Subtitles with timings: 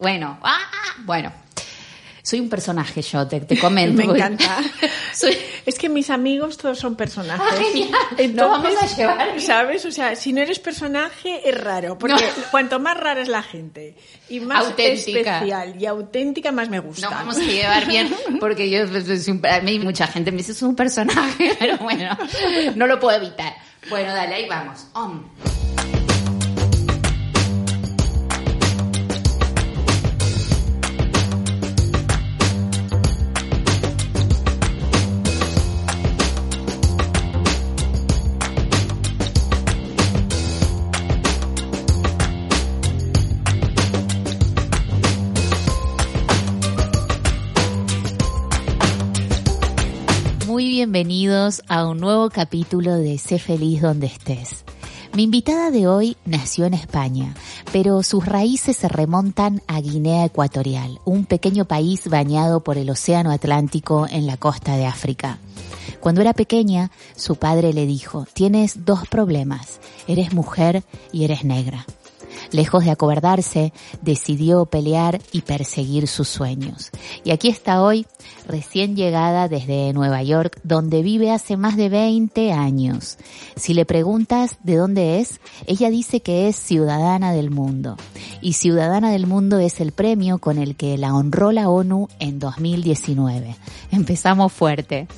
[0.00, 0.58] Bueno, ah,
[1.04, 1.30] bueno.
[2.22, 3.96] Soy un personaje yo, te, te comento.
[3.96, 4.58] Me encanta.
[5.14, 5.36] Soy...
[5.66, 7.46] Es que mis amigos todos son personajes.
[7.50, 8.00] Ah, genial.
[8.16, 9.40] Entonces, Nos vamos a llevar.
[9.40, 9.84] ¿Sabes?
[9.84, 12.42] O sea, si no eres personaje es raro, porque no.
[12.50, 13.94] cuanto más rara es la gente
[14.28, 15.36] y más auténtica.
[15.38, 17.08] especial y auténtica más me gusta.
[17.08, 18.84] Nos vamos a llevar bien, porque yo,
[19.48, 22.16] a mí mucha gente me dice es un personaje, pero bueno,
[22.74, 23.54] no lo puedo evitar.
[23.88, 24.86] Bueno, dale, ahí vamos.
[24.94, 25.59] Om.
[50.80, 54.64] Bienvenidos a un nuevo capítulo de Sé feliz donde estés.
[55.12, 57.34] Mi invitada de hoy nació en España,
[57.70, 63.30] pero sus raíces se remontan a Guinea Ecuatorial, un pequeño país bañado por el Océano
[63.30, 65.36] Atlántico en la costa de África.
[66.00, 71.84] Cuando era pequeña, su padre le dijo, tienes dos problemas, eres mujer y eres negra.
[72.52, 76.90] Lejos de acobardarse, decidió pelear y perseguir sus sueños.
[77.22, 78.06] Y aquí está hoy,
[78.50, 83.18] recién llegada desde Nueva York, donde vive hace más de 20 años.
[83.56, 87.96] Si le preguntas de dónde es, ella dice que es ciudadana del mundo.
[88.40, 92.38] Y Ciudadana del Mundo es el premio con el que la honró la ONU en
[92.38, 93.56] 2019.
[93.90, 95.08] Empezamos fuerte.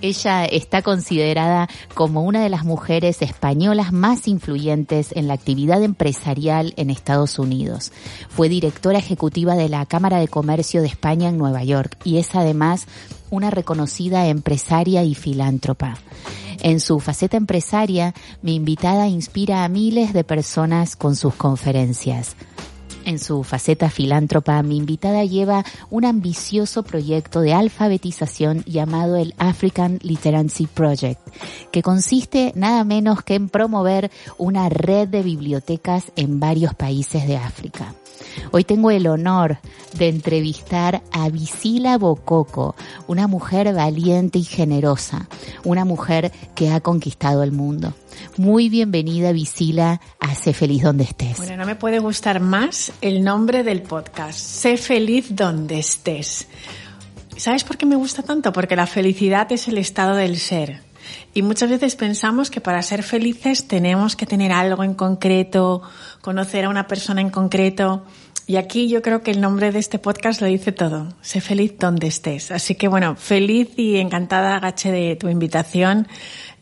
[0.00, 6.74] Ella está considerada como una de las mujeres españolas más influyentes en la actividad empresarial
[6.76, 7.92] en Estados Unidos.
[8.28, 12.34] Fue directora ejecutiva de la Cámara de Comercio de España en Nueva York y es
[12.34, 12.67] además
[13.30, 15.98] una reconocida empresaria y filántropa.
[16.60, 22.36] En su faceta empresaria, mi invitada inspira a miles de personas con sus conferencias.
[23.04, 29.98] En su faceta filántropa, mi invitada lleva un ambicioso proyecto de alfabetización llamado el African
[30.02, 31.18] Literacy Project,
[31.70, 37.38] que consiste nada menos que en promover una red de bibliotecas en varios países de
[37.38, 37.94] África.
[38.52, 39.58] Hoy tengo el honor
[39.94, 42.74] de entrevistar a Visila Bococo,
[43.06, 45.28] una mujer valiente y generosa,
[45.64, 47.94] una mujer que ha conquistado el mundo.
[48.36, 51.38] Muy bienvenida Visila a Sé Feliz Donde Estés.
[51.38, 56.48] Bueno, no me puede gustar más el nombre del podcast, Sé Feliz Donde Estés.
[57.36, 58.52] ¿Sabes por qué me gusta tanto?
[58.52, 60.87] Porque la felicidad es el estado del ser.
[61.34, 65.82] Y muchas veces pensamos que para ser felices tenemos que tener algo en concreto,
[66.20, 68.04] conocer a una persona en concreto.
[68.46, 71.08] Y aquí yo creo que el nombre de este podcast lo dice todo.
[71.20, 72.50] Sé feliz donde estés.
[72.50, 76.08] Así que bueno, feliz y encantada, Gache, de tu invitación.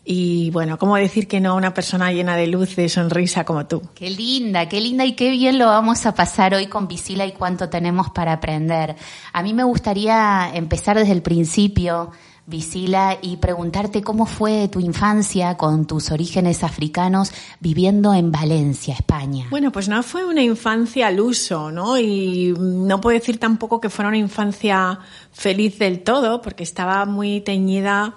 [0.08, 3.66] Y bueno, ¿cómo decir que no a una persona llena de luz, de sonrisa como
[3.66, 3.82] tú?
[3.96, 7.32] Qué linda, qué linda y qué bien lo vamos a pasar hoy con Visila y
[7.32, 8.94] cuánto tenemos para aprender.
[9.32, 12.12] A mí me gustaría empezar desde el principio
[12.48, 19.46] Visila, y preguntarte cómo fue tu infancia con tus orígenes africanos viviendo en Valencia, España.
[19.50, 21.98] Bueno, pues no fue una infancia al uso, ¿no?
[21.98, 25.00] Y no puedo decir tampoco que fuera una infancia
[25.32, 28.14] feliz del todo, porque estaba muy teñida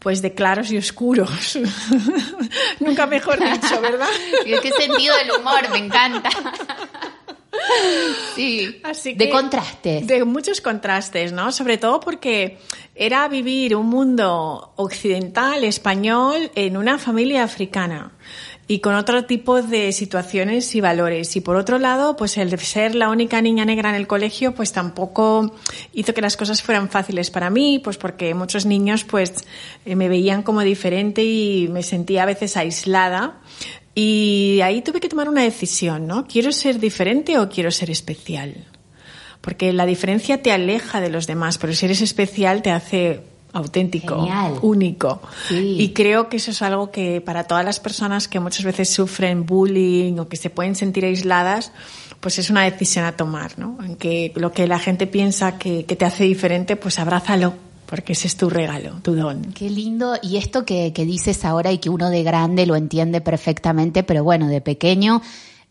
[0.00, 1.58] pues de claros y oscuros.
[2.80, 4.08] Nunca mejor dicho, ¿verdad?
[4.44, 5.70] ¿Qué sentido del humor?
[5.70, 6.30] Me encanta.
[8.34, 10.06] Sí, Así de contrastes.
[10.06, 11.52] De muchos contrastes, ¿no?
[11.52, 12.58] Sobre todo porque
[12.94, 18.12] era vivir un mundo occidental, español, en una familia africana
[18.70, 21.34] y con otro tipo de situaciones y valores.
[21.34, 24.54] Y por otro lado, pues el de ser la única niña negra en el colegio,
[24.54, 25.56] pues tampoco
[25.92, 29.34] hizo que las cosas fueran fáciles para mí, pues porque muchos niños pues
[29.84, 33.40] eh, me veían como diferente y me sentía a veces aislada.
[33.94, 36.26] Y ahí tuve que tomar una decisión, ¿no?
[36.26, 38.66] ¿Quiero ser diferente o quiero ser especial?
[39.40, 44.20] Porque la diferencia te aleja de los demás, pero si eres especial te hace auténtico,
[44.20, 44.54] Genial.
[44.62, 45.20] único.
[45.48, 45.76] Sí.
[45.78, 49.44] Y creo que eso es algo que para todas las personas que muchas veces sufren
[49.44, 51.72] bullying o que se pueden sentir aisladas,
[52.20, 53.76] pues es una decisión a tomar, ¿no?
[53.80, 57.54] Aunque lo que la gente piensa que, que te hace diferente, pues abrázalo,
[57.90, 59.52] porque ese es tu regalo, tu don.
[59.52, 60.14] Qué lindo.
[60.22, 64.22] Y esto que, que dices ahora y que uno de grande lo entiende perfectamente, pero
[64.22, 65.20] bueno, de pequeño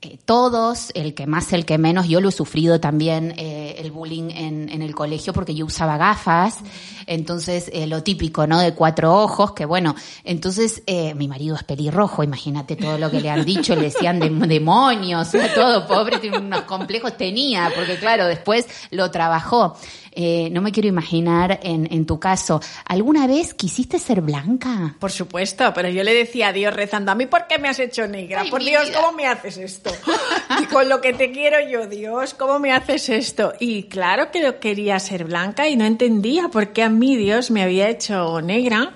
[0.01, 3.91] eh, todos, el que más, el que menos, yo lo he sufrido también, eh, el
[3.91, 6.59] bullying en, en, el colegio porque yo usaba gafas,
[7.05, 8.59] entonces eh, lo típico, ¿no?
[8.59, 13.19] De cuatro ojos, que bueno, entonces eh, mi marido es pelirrojo, imagínate todo lo que
[13.19, 18.67] le han dicho, le decían de, demonios, todo, pobre, unos complejos tenía, porque claro, después
[18.91, 19.75] lo trabajó.
[20.11, 22.61] Eh, no me quiero imaginar en, en, tu caso.
[22.85, 24.95] ¿Alguna vez quisiste ser blanca?
[24.99, 27.79] Por supuesto, pero yo le decía a Dios rezando, a mí, ¿por qué me has
[27.79, 28.43] hecho negra?
[28.49, 29.91] Por Dios, ¿cómo me haces esto?
[30.61, 33.53] y con lo que te quiero yo, Dios, ¿cómo me haces esto?
[33.59, 37.51] Y claro que yo quería ser blanca y no entendía por qué a mí Dios
[37.51, 38.93] me había hecho negra.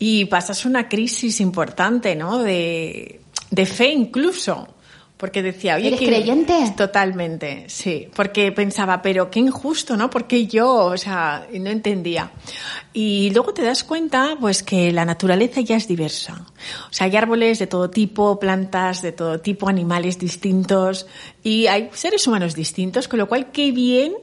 [0.00, 2.38] Y pasas una crisis importante, ¿no?
[2.38, 3.20] De,
[3.50, 4.68] de fe incluso
[5.18, 6.54] porque decía, oye, ¿eres creyente?
[6.76, 10.08] Totalmente, sí, porque pensaba, pero qué injusto, ¿no?
[10.08, 12.30] Porque yo, o sea, no entendía.
[12.92, 16.46] Y luego te das cuenta, pues, que la naturaleza ya es diversa.
[16.88, 21.06] O sea, hay árboles de todo tipo, plantas de todo tipo, animales distintos,
[21.42, 24.14] y hay seres humanos distintos, con lo cual, qué bien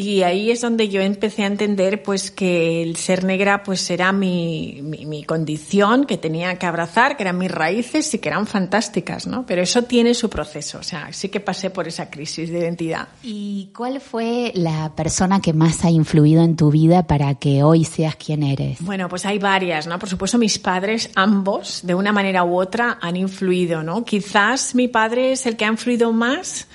[0.00, 4.12] y ahí es donde yo empecé a entender pues que el ser negra pues era
[4.12, 9.26] mi, mi, condición que tenía que abrazar, que eran mis raíces y que eran fantásticas,
[9.26, 9.44] ¿no?
[9.44, 13.08] Pero eso tiene su proceso, o sea, sí que pasé por esa crisis de identidad.
[13.24, 17.84] ¿Y cuál fue la persona que más ha influido en tu vida para que hoy
[17.84, 18.80] seas quien eres?
[18.80, 19.98] Bueno, pues hay varias, ¿no?
[19.98, 24.04] Por supuesto mis padres, ambos, de una manera u otra, han influido, ¿no?
[24.04, 26.68] Quizás mi padre es el que ha influido más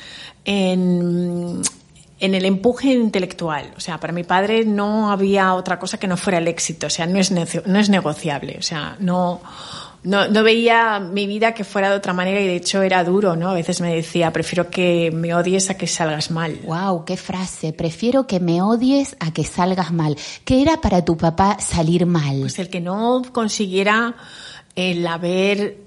[0.43, 1.61] en
[2.23, 3.73] en el empuje intelectual.
[3.75, 6.87] O sea, para mi padre no había otra cosa que no fuera el éxito.
[6.87, 8.55] O sea, no es, no es negociable.
[8.57, 9.41] O sea, no,
[10.03, 13.35] no, no, veía mi vida que fuera de otra manera y de hecho era duro,
[13.35, 13.49] ¿no?
[13.49, 16.61] A veces me decía, prefiero que me odies a que salgas mal.
[16.63, 17.73] Wow, qué frase.
[17.73, 20.15] Prefiero que me odies a que salgas mal.
[20.45, 22.39] ¿Qué era para tu papá salir mal?
[22.39, 24.15] Pues el que no consiguiera
[24.75, 25.82] el haber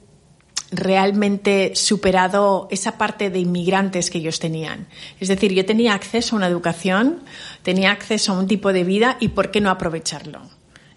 [0.70, 4.86] realmente superado esa parte de inmigrantes que ellos tenían.
[5.20, 7.22] Es decir, yo tenía acceso a una educación,
[7.62, 10.55] tenía acceso a un tipo de vida y ¿por qué no aprovecharlo?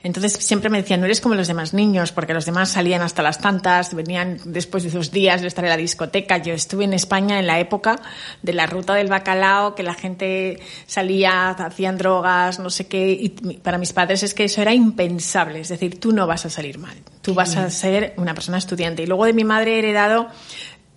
[0.10, 3.22] Entonces siempre me decían, no eres como los demás niños, porque los demás salían hasta
[3.22, 6.38] las tantas, venían después de dos días de estar en la discoteca.
[6.40, 8.02] Yo estuve en España en la época
[8.42, 13.30] de la ruta del bacalao, que la gente salía, hacían drogas, no sé qué, y
[13.30, 15.60] para mis padres es que eso era impensable.
[15.60, 19.04] Es decir, tú no vas a salir mal, tú vas a ser una persona estudiante.
[19.04, 20.28] Y luego de mi madre he heredado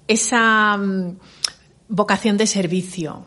[0.08, 1.18] esa mm,
[1.88, 3.26] vocación de servicio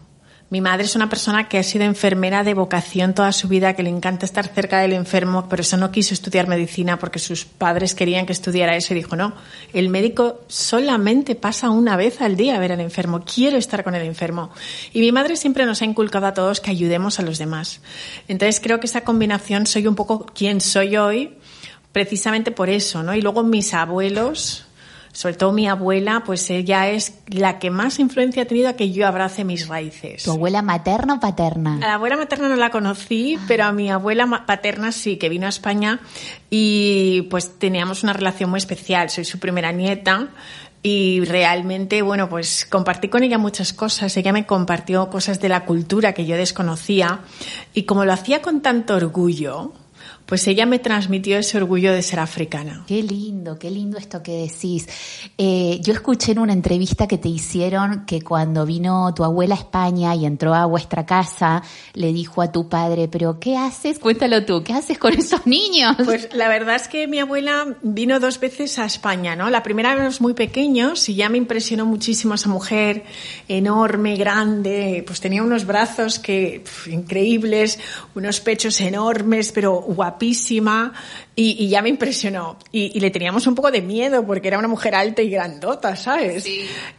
[0.56, 3.84] mi madre es una persona que ha sido enfermera de vocación toda su vida, que
[3.84, 7.94] le encanta estar cerca del enfermo, pero eso no quiso estudiar medicina porque sus padres
[7.94, 9.34] querían que estudiara eso y dijo, no,
[9.74, 13.96] el médico solamente pasa una vez al día a ver al enfermo, quiero estar con
[13.96, 14.50] el enfermo.
[14.94, 17.82] Y mi madre siempre nos ha inculcado a todos que ayudemos a los demás.
[18.30, 21.34] Entonces creo que esa combinación soy un poco quien soy hoy,
[21.92, 23.14] precisamente por eso, ¿no?
[23.14, 24.65] Y luego mis abuelos,
[25.16, 28.92] sobre todo mi abuela, pues ella es la que más influencia ha tenido a que
[28.92, 30.24] yo abrace mis raíces.
[30.24, 31.78] ¿Tu abuela materna o paterna?
[31.78, 35.46] A la abuela materna no la conocí, pero a mi abuela paterna sí, que vino
[35.46, 36.02] a España
[36.50, 39.10] y pues teníamos una relación muy especial.
[39.10, 40.28] Soy su primera nieta
[40.84, 44.18] y realmente, bueno, pues compartí con ella muchas cosas.
[44.18, 47.22] Ella me compartió cosas de la cultura que yo desconocía
[47.74, 49.72] y como lo hacía con tanto orgullo,
[50.26, 52.84] pues ella me transmitió ese orgullo de ser africana.
[52.88, 54.88] Qué lindo, qué lindo esto que decís.
[55.38, 59.60] Eh, yo escuché en una entrevista que te hicieron que cuando vino tu abuela a
[59.60, 61.62] España y entró a vuestra casa,
[61.94, 64.00] le dijo a tu padre, pero ¿qué haces?
[64.00, 65.96] Cuéntalo tú, ¿qué haces con esos niños?
[66.04, 69.50] Pues la verdad es que mi abuela vino dos veces a España, ¿no?
[69.50, 73.04] La primera éramos muy pequeños y ya me impresionó muchísimo esa mujer
[73.48, 77.80] enorme, grande, pues tenía unos brazos que increíbles,
[78.16, 80.94] unos pechos enormes, pero guapísimos guapísima
[81.36, 82.58] y, ya me impresionó.
[82.72, 86.48] Y, le teníamos un poco de miedo porque era una mujer alta y grandota, ¿sabes?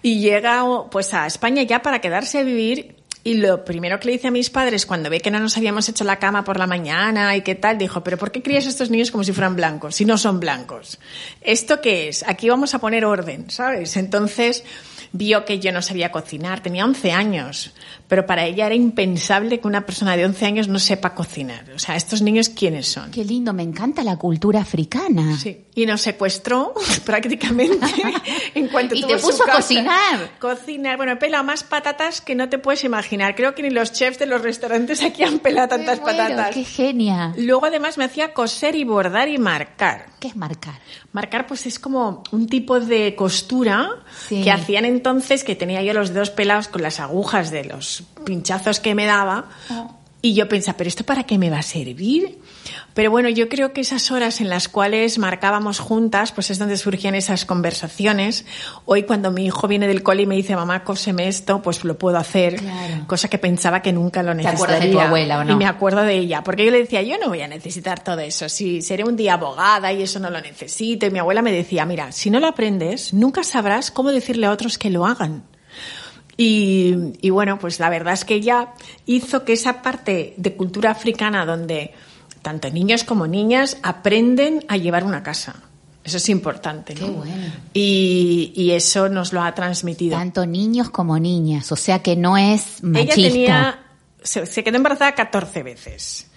[0.02, 4.12] Y llega pues a España ya para quedarse a vivir y lo primero que le
[4.12, 6.68] dice a mis padres cuando ve que no nos habíamos hecho la cama por la
[6.68, 9.56] mañana y qué tal, dijo, pero ¿por qué crías a estos niños como si fueran
[9.56, 11.00] blancos, si no son blancos?
[11.40, 12.22] ¿Esto qué es?
[12.28, 13.96] Aquí vamos a poner orden, ¿sabes?
[13.96, 14.62] Entonces
[15.10, 17.72] vio que yo no sabía cocinar, tenía 11 años,
[18.08, 21.64] pero para ella era impensable que una persona de 11 años no sepa cocinar.
[21.74, 23.10] O sea, estos niños, ¿quiénes son?
[23.10, 25.36] Qué lindo, me encanta la cultura africana.
[25.38, 27.86] Sí, y nos secuestró prácticamente
[28.54, 30.30] en cuanto Y te puso a cocinar.
[30.38, 33.34] Cocinar, bueno, he pelado más patatas que no te puedes imaginar.
[33.34, 36.54] Creo que ni los chefs de los restaurantes aquí han pelado tantas patatas.
[36.54, 37.34] Qué genia.
[37.36, 40.06] Luego además me hacía coser y bordar y marcar.
[40.20, 40.80] ¿Qué es marcar?
[41.12, 43.90] Marcar pues es como un tipo de costura
[44.28, 48.80] que hacían entonces que tenía yo los dedos pelados con las agujas de los pinchazos
[48.80, 49.46] que me daba.
[49.70, 49.96] Oh.
[50.22, 52.38] Y yo pensaba, ¿pero esto para qué me va a servir?
[52.94, 56.76] Pero bueno, yo creo que esas horas en las cuales marcábamos juntas, pues es donde
[56.76, 58.44] surgían esas conversaciones.
[58.86, 61.96] Hoy cuando mi hijo viene del cole y me dice, mamá, cóseme esto, pues lo
[61.98, 62.60] puedo hacer.
[63.06, 64.66] Cosa que pensaba que nunca lo necesitaría.
[64.66, 65.52] ¿Te acuerdas de tu abuela o no?
[65.52, 66.42] Y me acuerdo de ella.
[66.42, 68.48] Porque yo le decía, yo no voy a necesitar todo eso.
[68.48, 71.06] Si seré un día abogada y eso no lo necesito.
[71.06, 74.50] Y mi abuela me decía, mira, si no lo aprendes, nunca sabrás cómo decirle a
[74.50, 75.44] otros que lo hagan.
[76.36, 78.74] Y, y, bueno, pues la verdad es que ella
[79.06, 81.94] hizo que esa parte de cultura africana donde
[82.42, 85.62] tanto niños como niñas aprenden a llevar una casa.
[86.04, 87.06] Eso es importante, ¿no?
[87.06, 87.52] Qué bueno.
[87.74, 90.16] Y, y, eso nos lo ha transmitido.
[90.16, 93.14] Tanto niños como niñas, o sea que no es machista.
[93.14, 93.78] Ella tenía,
[94.22, 96.30] se, se quedó embarazada 14 veces,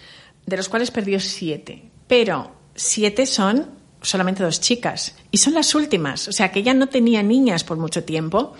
[0.48, 1.84] de los cuales perdió 7.
[2.08, 5.16] Pero 7 son solamente dos chicas.
[5.32, 6.28] Y son las últimas.
[6.28, 8.54] O sea, que ella no tenía niñas por mucho tiempo.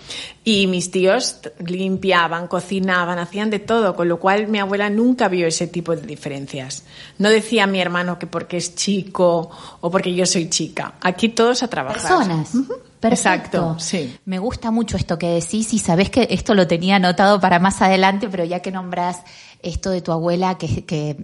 [0.44, 3.94] Y mis tíos limpiaban, cocinaban, hacían de todo.
[3.96, 6.84] Con lo cual mi abuela nunca vio ese tipo de diferencias.
[7.18, 10.94] No decía a mi hermano que porque es chico o porque yo soy chica.
[11.00, 12.02] Aquí todos a trabajar.
[12.02, 12.54] Personas.
[12.54, 12.90] Uh -huh.
[13.00, 13.56] Perfecto.
[13.56, 14.14] Exacto, sí.
[14.26, 17.80] Me gusta mucho esto que decís y sabés que esto lo tenía anotado para más
[17.80, 19.22] adelante, pero ya que nombrás
[19.62, 21.16] esto de tu abuela, que, que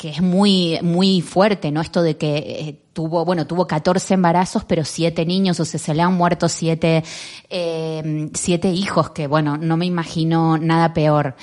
[0.00, 1.82] que es muy, muy fuerte, ¿no?
[1.82, 5.92] Esto de que eh, tuvo, bueno, tuvo 14 embarazos, pero siete niños, o sea, se
[5.92, 7.04] le han muerto siete,
[7.50, 11.36] eh, siete hijos, que bueno, no me imagino nada peor.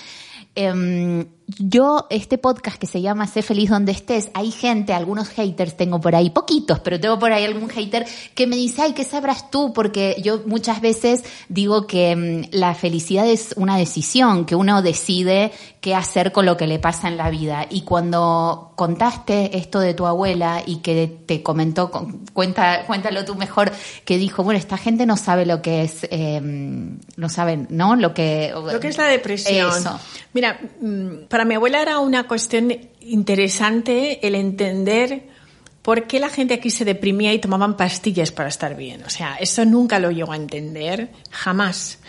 [0.55, 5.77] Eh, yo, este podcast que se llama Sé feliz donde estés, hay gente, algunos haters
[5.77, 9.05] tengo por ahí, poquitos, pero tengo por ahí algún hater que me dice, ay, ¿qué
[9.05, 9.71] sabrás tú?
[9.73, 15.51] Porque yo muchas veces digo que um, la felicidad es una decisión, que uno decide
[15.79, 17.65] qué hacer con lo que le pasa en la vida.
[17.69, 21.89] Y cuando contaste esto de tu abuela y que te comentó,
[22.33, 23.71] cuenta, cuéntalo tú mejor,
[24.03, 27.95] que dijo, bueno, esta gente no sabe lo que es, eh, no saben, ¿no?
[27.95, 28.53] Lo que...
[28.53, 29.69] Lo que es la depresión.
[29.69, 29.97] Eso.
[30.33, 30.59] Mira,
[31.29, 35.23] para mi abuela era una cuestión interesante el entender
[35.81, 39.03] por qué la gente aquí se deprimía y tomaban pastillas para estar bien.
[39.05, 41.99] O sea, eso nunca lo llegó a entender, jamás.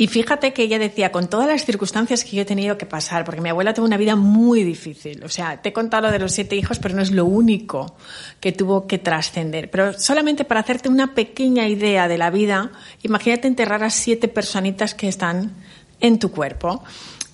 [0.00, 3.24] Y fíjate que ella decía, con todas las circunstancias que yo he tenido que pasar,
[3.24, 5.22] porque mi abuela tuvo una vida muy difícil.
[5.22, 7.94] O sea, te he contado lo de los siete hijos, pero no es lo único
[8.40, 9.70] que tuvo que trascender.
[9.70, 12.72] Pero solamente para hacerte una pequeña idea de la vida,
[13.02, 15.54] imagínate enterrar a siete personitas que están
[16.00, 16.82] en tu cuerpo.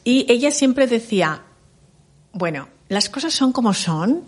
[0.07, 1.43] Y ella siempre decía,
[2.33, 4.23] bueno, las cosas son como son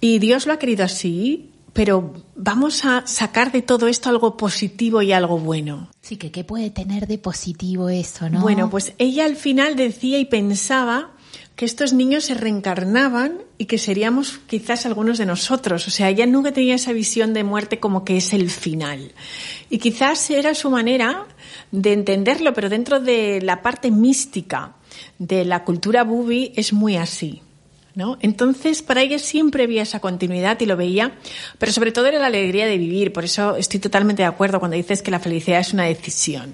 [0.00, 5.02] y Dios lo ha querido así, pero vamos a sacar de todo esto algo positivo
[5.02, 5.90] y algo bueno.
[6.02, 8.40] Sí, que qué puede tener de positivo eso, ¿no?
[8.40, 11.10] Bueno, pues ella al final decía y pensaba
[11.56, 15.88] que estos niños se reencarnaban y que seríamos quizás algunos de nosotros.
[15.88, 19.10] O sea, ella nunca tenía esa visión de muerte como que es el final.
[19.68, 21.26] Y quizás era su manera
[21.70, 24.74] de entenderlo, pero dentro de la parte mística
[25.18, 27.42] de la cultura bubi es muy así.
[27.94, 28.18] ¿No?
[28.20, 31.16] Entonces, para ella siempre había esa continuidad y lo veía,
[31.56, 33.10] pero sobre todo era la alegría de vivir.
[33.10, 36.52] Por eso estoy totalmente de acuerdo cuando dices que la felicidad es una decisión.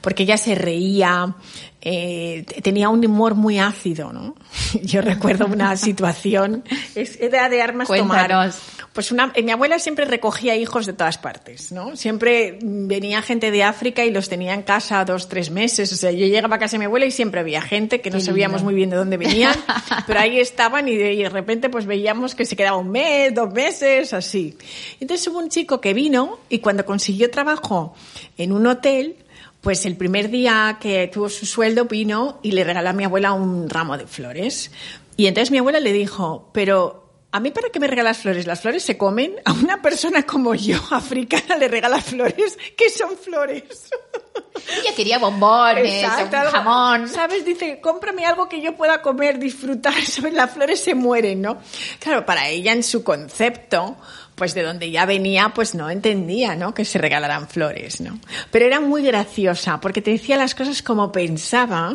[0.00, 1.36] Porque ella se reía,
[1.82, 4.34] eh, tenía un humor muy ácido, ¿no?
[4.82, 8.56] Yo recuerdo una situación, es, era de armas Cuéntanos.
[8.56, 8.80] tomar.
[8.92, 11.96] Pues una, mi abuela siempre recogía hijos de todas partes, ¿no?
[11.96, 15.92] Siempre venía gente de África y los tenía en casa dos, tres meses.
[15.92, 18.18] O sea, yo llegaba a casa de mi abuela y siempre había gente que no
[18.18, 18.64] Qué sabíamos lindo.
[18.64, 19.54] muy bien de dónde venían,
[20.08, 23.32] pero ahí estaban y de, y de repente pues veíamos que se quedaba un mes,
[23.32, 24.58] dos meses, así.
[24.98, 27.94] Entonces hubo un chico que vino y cuando consiguió trabajo
[28.36, 29.16] en un hotel,
[29.60, 33.32] pues el primer día que tuvo su sueldo vino y le regaló a mi abuela
[33.32, 34.70] un ramo de flores.
[35.16, 36.99] Y entonces mi abuela le dijo, pero
[37.32, 38.46] ¿a mí para qué me regalas flores?
[38.46, 39.36] ¿Las flores se comen?
[39.44, 42.58] A una persona como yo, africana, le regalas flores.
[42.76, 43.90] ¿Qué son flores?
[44.82, 47.08] Ella quería bombones, Exacto, un jamón.
[47.08, 47.44] ¿Sabes?
[47.44, 49.94] Dice, cómprame algo que yo pueda comer, disfrutar.
[50.06, 50.34] ¿Sabes?
[50.34, 51.58] Las flores se mueren, ¿no?
[51.98, 53.96] Claro, para ella en su concepto,
[54.34, 56.74] pues de donde ya venía, pues no entendía, ¿no?
[56.74, 58.18] Que se regalaran flores, ¿no?
[58.50, 61.94] Pero era muy graciosa, porque te decía las cosas como pensaba.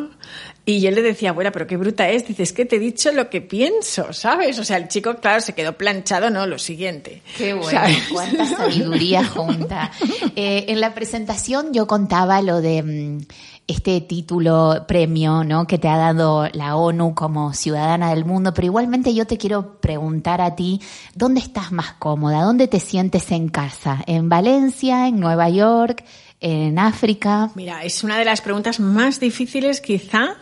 [0.68, 2.26] Y yo le decía, abuela, pero qué bruta es.
[2.26, 4.58] Dices, que te he dicho lo que pienso, ¿sabes?
[4.58, 7.22] O sea, el chico, claro, se quedó planchado, no, lo siguiente.
[7.36, 8.08] Qué bueno, ¿Sabes?
[8.12, 9.92] cuánta sabiduría junta.
[10.34, 13.26] Eh, en la presentación yo contaba lo de mm,
[13.68, 15.68] este título premio, ¿no?
[15.68, 19.80] Que te ha dado la ONU como ciudadana del mundo, pero igualmente yo te quiero
[19.80, 20.80] preguntar a ti,
[21.14, 22.42] ¿dónde estás más cómoda?
[22.42, 24.02] ¿Dónde te sientes en casa?
[24.06, 25.06] ¿En Valencia?
[25.06, 26.04] ¿En Nueva York?
[26.40, 27.50] ¿En África?
[27.54, 30.36] Mira, es una de las preguntas más difíciles quizá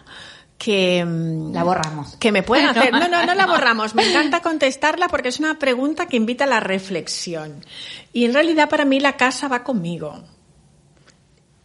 [0.59, 1.05] que...
[1.05, 2.17] mm, La borramos.
[2.17, 2.93] Que me pueden hacer.
[2.93, 3.95] No, no, no la borramos.
[3.95, 7.65] Me encanta contestarla porque es una pregunta que invita a la reflexión.
[8.13, 10.25] Y en realidad para mí la casa va conmigo.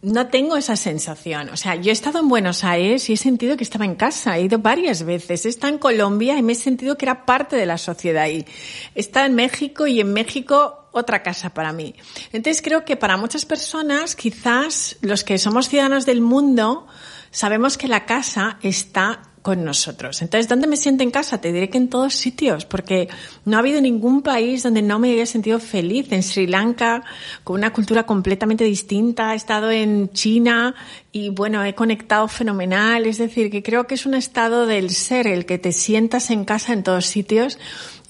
[0.02, 1.50] no tengo esa sensación.
[1.50, 4.38] O sea, yo he estado en Buenos Aires y he sentido que estaba en casa.
[4.38, 5.44] He ido varias veces.
[5.44, 8.46] He estado en Colombia y me he sentido que era parte de la sociedad ahí.
[8.94, 11.94] He estado en México y en México otra casa para mí.
[12.32, 16.86] Entonces creo que para muchas personas, quizás los que somos ciudadanos del mundo,
[17.30, 20.20] sabemos que la casa está con nosotros.
[20.20, 21.40] Entonces, ¿dónde me siento en casa?
[21.40, 23.08] Te diré que en todos sitios, porque
[23.46, 26.12] no ha habido ningún país donde no me haya sentido feliz.
[26.12, 27.02] En Sri Lanka,
[27.42, 30.74] con una cultura completamente distinta, he estado en China
[31.12, 33.06] y bueno, he conectado fenomenal.
[33.06, 36.44] Es decir, que creo que es un estado del ser el que te sientas en
[36.44, 37.58] casa en todos sitios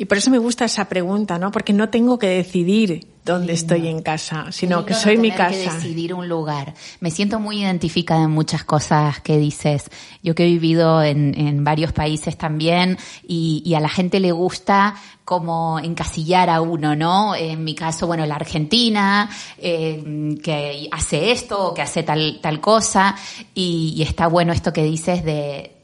[0.01, 1.51] y por eso me gusta esa pregunta, ¿no?
[1.51, 5.51] Porque no tengo que decidir dónde estoy en casa, sino que soy mi casa.
[5.51, 6.75] Que decidir un lugar.
[7.01, 9.91] Me siento muy identificada en muchas cosas que dices.
[10.23, 14.33] Yo que he vivido en, en varios países también y, y, a la gente le
[14.33, 14.95] gusta
[15.31, 17.37] como encasillar a uno, ¿no?
[17.37, 22.61] En mi caso, bueno, la Argentina, eh, que hace esto o que hace tal, tal
[22.61, 23.15] cosa
[23.55, 25.77] y, está bueno esto que dices de,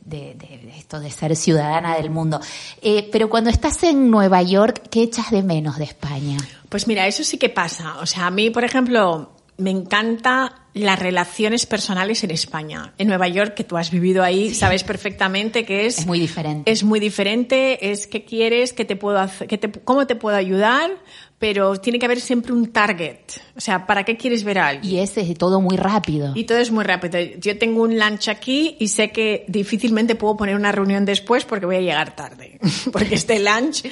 [0.77, 2.41] esto de ser ciudadana del mundo.
[2.83, 6.39] Eh, pero cuando estás en Nueva York, ¿qué echas de menos de España?
[6.69, 7.99] Pues mira, eso sí que pasa.
[8.01, 12.93] O sea, a mí, por ejemplo, me encanta las relaciones personales en España.
[12.99, 15.99] En Nueva York, que tú has vivido ahí, sabes perfectamente que es...
[15.99, 16.71] Es muy diferente.
[16.71, 20.37] Es muy diferente, es qué quieres, qué te puedo hacer, qué te, cómo te puedo
[20.37, 20.91] ayudar,
[21.39, 23.19] pero tiene que haber siempre un target.
[23.55, 24.95] O sea, ¿para qué quieres ver a alguien?
[24.95, 26.33] Y ese es todo muy rápido.
[26.35, 27.19] Y todo es muy rápido.
[27.39, 31.67] Yo tengo un lunch aquí y sé que difícilmente puedo poner una reunión después porque
[31.67, 32.59] voy a llegar tarde.
[32.93, 33.85] Porque este lunch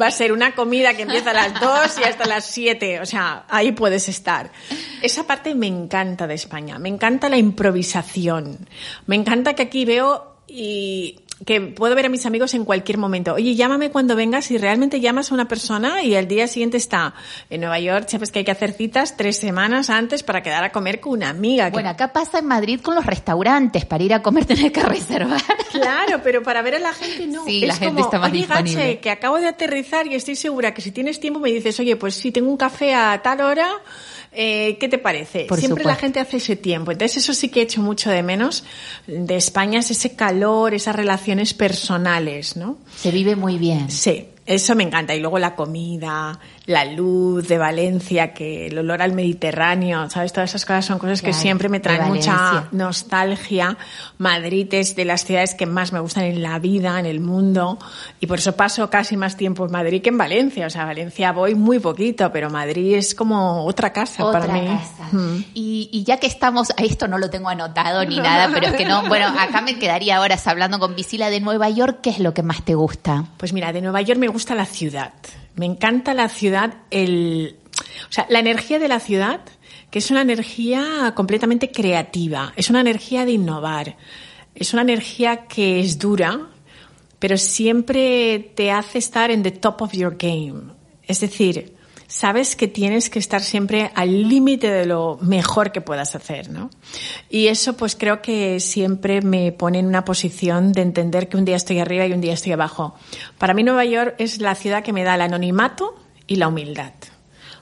[0.00, 3.00] va a ser una comida que empieza a las 2 y hasta las 7.
[3.00, 4.50] O sea, ahí puedes estar.
[5.02, 6.78] Esa parte me encanta de España.
[6.78, 8.68] Me encanta la improvisación.
[9.06, 13.34] Me encanta que aquí veo y que puedo ver a mis amigos en cualquier momento.
[13.34, 17.14] Oye, llámame cuando vengas y realmente llamas a una persona y al día siguiente está
[17.48, 20.72] en Nueva York, sabes que hay que hacer citas tres semanas antes para quedar a
[20.72, 21.70] comer con una amiga.
[21.70, 25.40] Bueno, acá pasa en Madrid con los restaurantes, para ir a comer tener que reservar.
[25.70, 27.44] Claro, pero para ver a la gente no.
[27.44, 28.82] Sí, la gente está más oye, disponible.
[28.82, 31.96] Gache, que acabo de aterrizar y estoy segura que si tienes tiempo me dices, oye,
[31.96, 33.68] pues si tengo un café a tal hora,
[34.32, 35.46] eh, ¿qué te parece?
[35.46, 35.88] Por Siempre supuesto.
[35.88, 36.92] la gente hace ese tiempo.
[36.92, 38.64] Entonces eso sí que he hecho mucho de menos
[39.06, 42.78] de España, es ese calor, esas relaciones personales, ¿no?
[42.96, 43.90] Se vive muy bien.
[43.90, 45.14] Sí, eso me encanta.
[45.14, 46.38] Y luego la comida,
[46.70, 50.32] la luz de Valencia, que el olor al Mediterráneo, ¿sabes?
[50.32, 53.76] Todas esas cosas son cosas que siempre me traen mucha nostalgia.
[54.18, 57.78] Madrid es de las ciudades que más me gustan en la vida, en el mundo.
[58.20, 60.66] Y por eso paso casi más tiempo en Madrid que en Valencia.
[60.66, 64.52] O sea, a Valencia voy muy poquito, pero Madrid es como otra casa Otra para
[64.52, 64.66] mí.
[64.66, 65.08] casa.
[65.12, 65.44] Mm.
[65.54, 68.84] Y, y ya que estamos, esto no lo tengo anotado ni nada, pero es que
[68.84, 72.32] no, bueno, acá me quedaría horas hablando con Visila de Nueva York, ¿qué es lo
[72.32, 73.24] que más te gusta?
[73.38, 75.12] Pues mira, de Nueva York me gusta la ciudad.
[75.60, 77.58] Me encanta la ciudad, el,
[78.08, 79.42] o sea, la energía de la ciudad,
[79.90, 83.98] que es una energía completamente creativa, es una energía de innovar,
[84.54, 86.48] es una energía que es dura,
[87.18, 90.72] pero siempre te hace estar en the top of your game.
[91.02, 91.74] Es decir,
[92.10, 96.68] sabes que tienes que estar siempre al límite de lo mejor que puedas hacer, ¿no?
[97.30, 101.44] Y eso pues creo que siempre me pone en una posición de entender que un
[101.44, 102.96] día estoy arriba y un día estoy abajo.
[103.38, 105.94] Para mí Nueva York es la ciudad que me da el anonimato
[106.26, 106.92] y la humildad.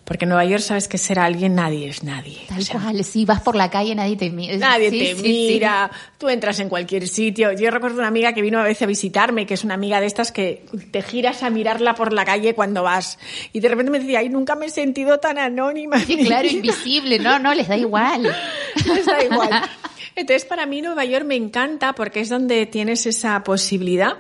[0.09, 2.39] Porque en Nueva York sabes que ser alguien nadie es nadie.
[2.49, 4.57] Tal O sea, cual, si vas por la calle nadie te mira.
[4.57, 5.49] Nadie Sí, te sí, sí.
[5.53, 7.53] mira, tú entras en cualquier sitio.
[7.53, 10.07] Yo recuerdo una amiga que vino a veces a visitarme, que es una amiga de
[10.07, 13.19] estas que te giras a mirarla por la calle cuando vas.
[13.53, 16.01] Y de repente me decía, ay, nunca me he sentido tan anónima.
[16.01, 16.53] Sí, claro, vida".
[16.57, 18.23] invisible, no, no, les da igual.
[18.87, 19.51] Les da igual.
[20.19, 24.17] Entonces, para mí Nueva York me encanta porque es donde tienes esa posibilidad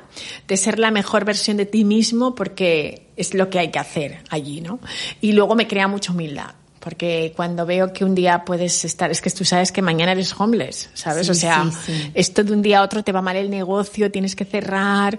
[0.47, 4.23] de ser la mejor versión de ti mismo porque es lo que hay que hacer
[4.31, 4.79] allí, ¿no?
[5.21, 6.55] Y luego me crea mucha humildad.
[6.79, 10.33] Porque cuando veo que un día puedes estar, es que tú sabes que mañana eres
[10.39, 11.27] homeless, ¿sabes?
[11.27, 12.11] Sí, o sea, sí, sí.
[12.15, 15.19] esto de un día a otro te va mal el negocio, tienes que cerrar.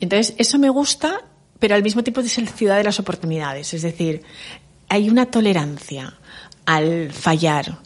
[0.00, 1.20] Entonces, eso me gusta,
[1.58, 3.74] pero al mismo tiempo es la ciudad de las oportunidades.
[3.74, 4.22] Es decir,
[4.88, 6.14] hay una tolerancia
[6.64, 7.78] al fallar,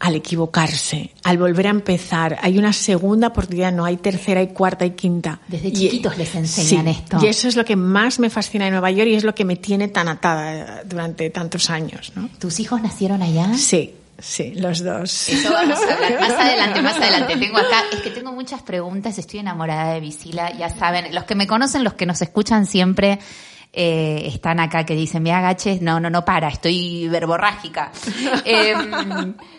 [0.00, 2.38] al equivocarse, al volver a empezar.
[2.42, 5.40] Hay una segunda oportunidad, no hay tercera y cuarta y quinta.
[5.48, 7.18] Desde Y- chiquitos les enseñan sí, esto.
[7.22, 9.44] Y eso es lo que más me fascina de Nueva York y es lo que
[9.44, 12.28] me tiene tan atada durante tantos años, ¿no?
[12.38, 13.54] ¿Tus hijos nacieron allá?
[13.54, 15.28] Sí, sí, los dos.
[15.28, 17.36] Eso vamos a hablar más adelante, más adelante.
[17.36, 21.34] Tengo acá, es que tengo muchas preguntas, estoy enamorada de Visila, ya saben, los que
[21.34, 23.18] me conocen, los que nos escuchan siempre,
[23.78, 27.92] eh, están acá que dicen, me agaches, no, no, no para, estoy verborrágica.
[28.44, 28.74] Eh,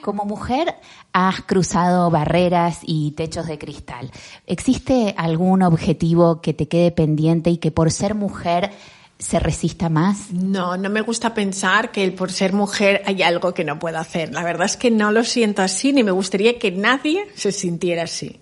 [0.01, 0.75] como mujer
[1.11, 4.09] has cruzado barreras y techos de cristal.
[4.45, 8.71] ¿Existe algún objetivo que te quede pendiente y que por ser mujer
[9.19, 10.31] se resista más?
[10.31, 14.33] No, no me gusta pensar que por ser mujer hay algo que no puedo hacer.
[14.33, 18.03] La verdad es que no lo siento así ni me gustaría que nadie se sintiera
[18.03, 18.39] así.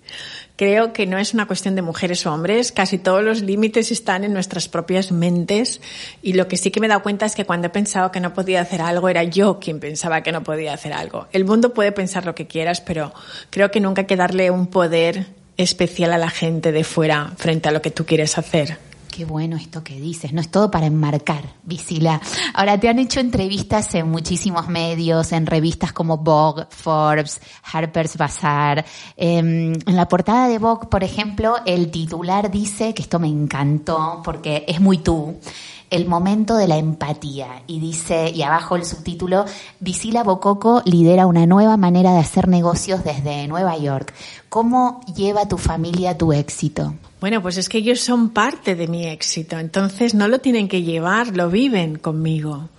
[0.57, 4.23] Creo que no es una cuestión de mujeres o hombres, casi todos los límites están
[4.23, 5.81] en nuestras propias mentes
[6.21, 8.21] y lo que sí que me he dado cuenta es que cuando he pensado que
[8.21, 11.27] no podía hacer algo era yo quien pensaba que no podía hacer algo.
[11.33, 13.13] El mundo puede pensar lo que quieras, pero
[13.49, 17.67] creo que nunca hay que darle un poder especial a la gente de fuera frente
[17.67, 18.77] a lo que tú quieres hacer.
[19.15, 22.19] Qué bueno esto que dices, no es todo para enmarcar, Visila.
[22.53, 27.39] Ahora, te han hecho entrevistas en muchísimos medios, en revistas como Vogue, Forbes,
[27.71, 28.83] Harper's Bazaar.
[29.15, 34.21] Em, en la portada de Vogue, por ejemplo, el titular dice, que esto me encantó
[34.21, 35.39] porque es muy tú,
[35.89, 37.63] el momento de la empatía.
[37.67, 39.45] Y dice, y abajo el subtítulo,
[39.79, 44.13] Visila Bococo lidera una nueva manera de hacer negocios desde Nueva York.
[44.49, 46.95] ¿Cómo lleva tu familia tu éxito?
[47.19, 50.83] Bueno, pues es que ellos son parte de mi éxito, entonces no lo tienen que
[50.83, 52.69] llevar, lo viven conmigo.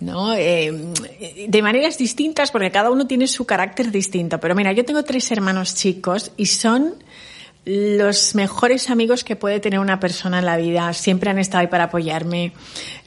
[0.00, 0.34] ¿no?
[0.34, 0.72] Eh,
[1.48, 4.40] de maneras distintas, porque cada uno tiene su carácter distinto.
[4.40, 6.94] Pero mira, yo tengo tres hermanos chicos y son
[7.66, 10.92] los mejores amigos que puede tener una persona en la vida.
[10.94, 12.52] Siempre han estado ahí para apoyarme.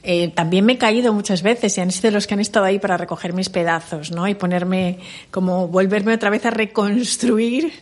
[0.04, 2.78] Eh, también me he caído muchas veces y han sido los que han estado ahí
[2.78, 4.28] para recoger mis pedazos, ¿no?
[4.28, 4.98] Y ponerme,
[5.30, 7.72] como volverme otra vez a reconstruir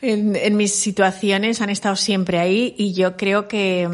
[0.00, 1.60] en, mis situaciones.
[1.60, 3.88] Han estado siempre ahí y yo creo que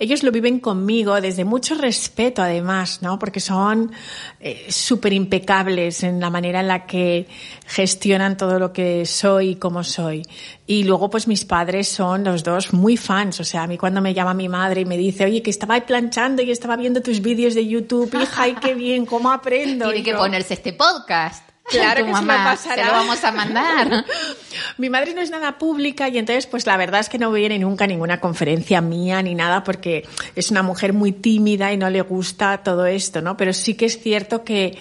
[0.00, 3.18] ellos lo viven conmigo desde mucho respeto, además, ¿no?
[3.18, 3.92] Porque son
[4.40, 7.26] eh, súper impecables en la manera en la que
[7.66, 10.24] gestionan todo lo que soy y cómo soy.
[10.66, 13.38] Y luego, pues mis padres son los dos muy fans.
[13.40, 15.80] O sea, a mí cuando me llama mi madre y me dice, oye, que estaba
[15.80, 19.86] planchando y estaba viendo tus vídeos de YouTube, hija, ay, qué bien, cómo aprendo.
[19.90, 21.46] Tiene que ponerse este podcast.
[21.68, 24.04] Claro que mamá, se, se lo vamos a mandar.
[24.78, 27.58] Mi madre no es nada pública y entonces pues la verdad es que no viene
[27.58, 31.90] nunca a ninguna conferencia mía ni nada porque es una mujer muy tímida y no
[31.90, 33.36] le gusta todo esto, ¿no?
[33.36, 34.78] Pero sí que es cierto que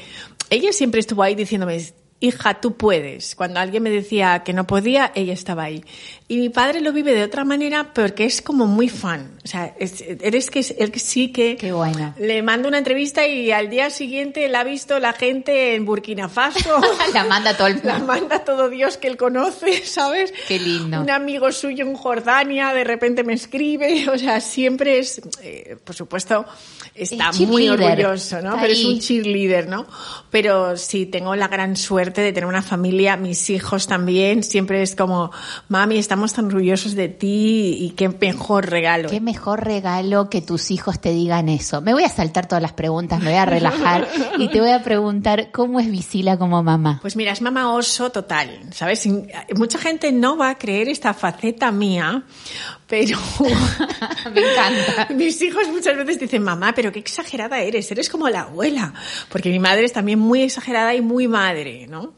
[0.52, 1.84] ella siempre estuvo ahí diciéndome,
[2.20, 3.36] hija, tú puedes.
[3.36, 5.84] Cuando alguien me decía que no podía, ella estaba ahí.
[6.28, 9.38] Y mi padre lo vive de otra manera porque es como muy fan.
[9.44, 12.16] O sea, eres que él sí que Qué buena.
[12.18, 16.28] le mando una entrevista y al día siguiente la ha visto la gente en Burkina
[16.28, 16.82] Faso.
[17.14, 20.34] la manda todo el La manda todo Dios que él conoce, ¿sabes?
[20.48, 21.00] Qué lindo.
[21.00, 24.06] Un amigo suyo en Jordania de repente me escribe.
[24.16, 26.46] O sea, siempre es, eh, por supuesto,
[26.94, 28.58] está muy orgulloso, ¿no?
[28.60, 29.86] Pero es un cheerleader, ¿no?
[30.32, 34.96] Pero sí, tengo la gran suerte de tener una familia, mis hijos también, siempre es
[34.96, 35.32] como,
[35.68, 39.10] mami, estamos tan orgullosos de ti y qué mejor regalo.
[39.10, 41.82] Qué mejor regalo que tus hijos te digan eso.
[41.82, 44.82] Me voy a saltar todas las preguntas, me voy a relajar y te voy a
[44.82, 47.00] preguntar, ¿cómo es Visila como mamá?
[47.02, 49.06] Pues mira, es mamá oso total, ¿sabes?
[49.58, 52.24] Mucha gente no va a creer esta faceta mía,
[52.88, 53.20] pero
[54.34, 55.08] me encanta.
[55.14, 58.94] Mis hijos muchas veces dicen, mamá, pero qué exagerada eres, eres como la abuela,
[59.28, 62.14] porque mi madre es también muy exagerada y muy madre, ¿no?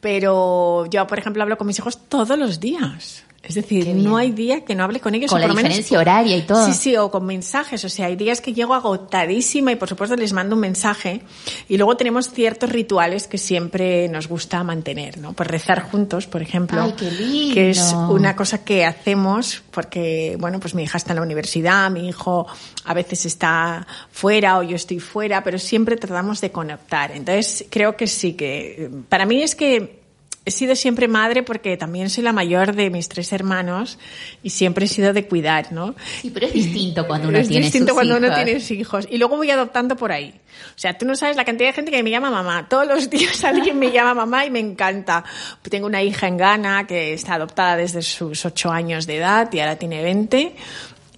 [0.00, 3.27] Pero yo, por ejemplo, hablo con mis hijos todos los días.
[3.40, 5.30] Es decir, no hay día que no hable con ellos.
[5.30, 6.66] Con o la por diferencia menos, horaria y todo.
[6.66, 7.84] Sí, sí, o con mensajes.
[7.84, 11.22] O sea, hay días que llego agotadísima y por supuesto les mando un mensaje.
[11.68, 15.34] Y luego tenemos ciertos rituales que siempre nos gusta mantener, ¿no?
[15.34, 16.82] Pues rezar juntos, por ejemplo.
[16.82, 17.54] Ay, qué lindo.
[17.54, 21.90] Que es una cosa que hacemos porque, bueno, pues mi hija está en la universidad,
[21.92, 22.46] mi hijo
[22.84, 27.12] a veces está fuera o yo estoy fuera, pero siempre tratamos de conectar.
[27.12, 29.98] Entonces, creo que sí, que para mí es que
[30.44, 33.98] he sido siempre madre porque también soy la mayor de mis tres hermanos
[34.42, 35.94] y siempre he sido de cuidar, ¿no?
[36.22, 38.28] Sí, pero es distinto cuando uno es tiene distinto sus cuando hijos.
[38.28, 39.06] uno tiene hijos.
[39.10, 40.34] Y luego voy adoptando por ahí.
[40.74, 42.66] O sea, tú no sabes la cantidad de gente que me llama mamá.
[42.68, 45.24] Todos los días alguien me llama mamá y me encanta.
[45.68, 49.60] Tengo una hija en Ghana que está adoptada desde sus ocho años de edad y
[49.60, 50.54] ahora tiene 20.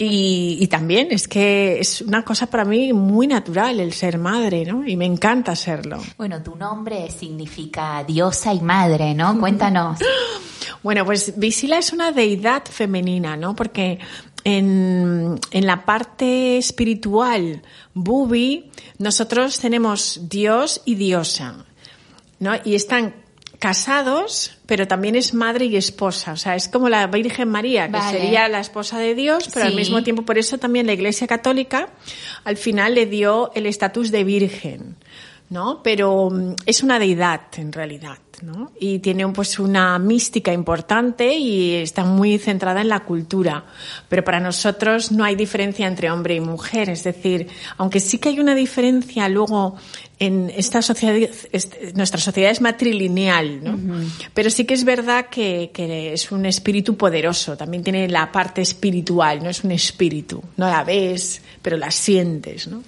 [0.02, 4.64] Y, y, también es que es una cosa para mí muy natural el ser madre,
[4.64, 4.88] ¿no?
[4.88, 5.98] Y me encanta serlo.
[6.16, 9.38] Bueno, tu nombre significa diosa y madre, ¿no?
[9.38, 9.98] Cuéntanos.
[10.82, 13.54] bueno, pues Visila es una deidad femenina, ¿no?
[13.54, 13.98] Porque
[14.42, 17.60] en, en la parte espiritual,
[17.92, 21.66] Bubi, nosotros tenemos Dios y diosa,
[22.38, 22.52] ¿no?
[22.64, 23.16] Y están
[23.60, 26.32] casados, pero también es madre y esposa.
[26.32, 28.18] O sea, es como la Virgen María, que Vale.
[28.18, 29.70] sería la esposa de Dios, pero Sí.
[29.72, 31.90] al mismo tiempo, por eso también la Iglesia Católica
[32.42, 34.96] al final le dio el estatus de virgen.
[35.50, 35.82] ¿no?
[35.82, 38.70] Pero mm, es una deidad en realidad, ¿no?
[38.78, 43.64] Y tiene pues una mística importante y está muy centrada en la cultura.
[44.08, 48.28] Pero para nosotros no hay diferencia entre hombre y mujer, es decir, aunque sí que
[48.28, 49.74] hay una diferencia luego
[50.20, 51.30] en esta sociedad,
[51.94, 54.04] nuestra sociedad es matrilineal, ¿no?
[54.34, 58.60] Pero sí que es verdad que, que, es un espíritu poderoso, también tiene la parte
[58.60, 62.82] espiritual, no es un espíritu, no la ves, pero la sientes, ¿no?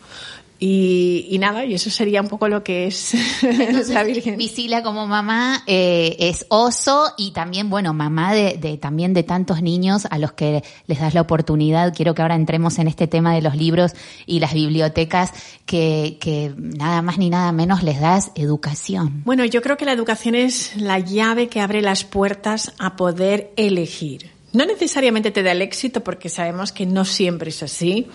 [0.64, 3.14] Y, nada, y eso sería un poco lo que es
[3.88, 4.36] la Virgen.
[4.36, 9.60] Visila como mamá eh, es oso y también, bueno, mamá de, de, también de tantos
[9.60, 11.92] niños a los que les das la oportunidad.
[11.92, 13.94] Quiero que ahora entremos en este tema de los libros
[14.24, 15.32] y las bibliotecas,
[15.66, 19.22] que, que nada más ni nada menos les das educación.
[19.24, 23.52] Bueno, yo creo que la educación es la llave que abre las puertas a poder
[23.56, 24.30] elegir.
[24.52, 28.06] No necesariamente te da el éxito porque sabemos que no siempre es así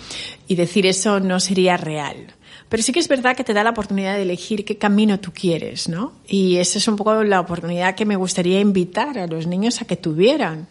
[0.48, 2.37] y decir eso no sería real.
[2.70, 5.32] Pero sí que es verdad que te da la oportunidad de elegir qué camino tú
[5.32, 6.14] quieres, ¿no?
[6.28, 9.86] Y esa es un poco la oportunidad que me gustaría invitar a los niños a
[9.86, 10.68] que tuvieran.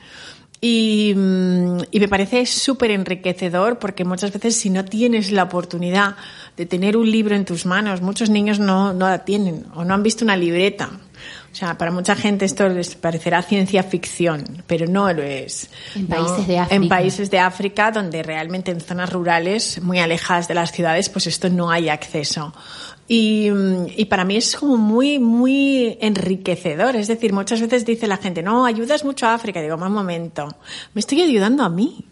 [0.60, 6.16] Y, mm, me parece súper enriquecedor porque muchas veces si no tienes la oportunidad
[6.56, 9.94] de tener un libro en tus manos, muchos niños no, no la tienen o no
[9.94, 10.90] han visto una libreta
[11.56, 15.70] o sea, para mucha gente esto les parecerá ciencia ficción, pero no lo es.
[15.94, 16.76] En países de África.
[16.76, 21.26] En países de África, donde realmente en zonas rurales, muy alejadas de las ciudades, pues
[21.26, 22.52] esto no hay acceso.
[23.08, 23.48] Y,
[23.96, 26.94] y, para mí es como muy, muy enriquecedor.
[26.94, 29.62] Es decir, muchas veces dice la gente, no, ayudas mucho a África.
[29.62, 30.54] Digo, un momento,
[30.92, 32.04] me estoy ayudando a mí.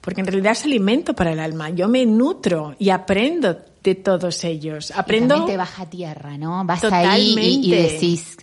[0.00, 1.68] Porque en realidad es alimento para el alma.
[1.68, 4.90] Yo me nutro y aprendo de todos ellos.
[4.96, 5.44] Aprendo.
[5.44, 6.64] Y te baja tierra, ¿no?
[6.64, 8.38] Vas ahí y, y decís,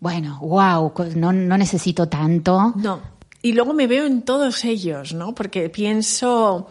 [0.00, 2.72] bueno, wow, no, no necesito tanto.
[2.76, 3.00] No.
[3.40, 5.34] Y luego me veo en todos ellos, ¿no?
[5.34, 6.68] Porque pienso,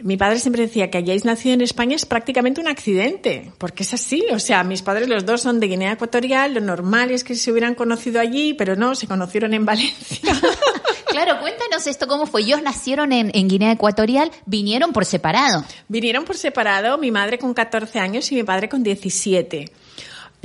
[0.00, 3.94] mi padre siempre decía que hayáis nacido en España es prácticamente un accidente, porque es
[3.94, 4.24] así.
[4.32, 7.52] O sea, mis padres los dos son de Guinea Ecuatorial, lo normal es que se
[7.52, 10.34] hubieran conocido allí, pero no, se conocieron en Valencia.
[11.06, 12.42] claro, cuéntanos esto, ¿cómo fue?
[12.42, 15.64] Ellos nacieron en, en, Guinea Ecuatorial, vinieron por separado.
[15.88, 19.70] Vinieron por separado, mi madre con 14 años y mi padre con 17.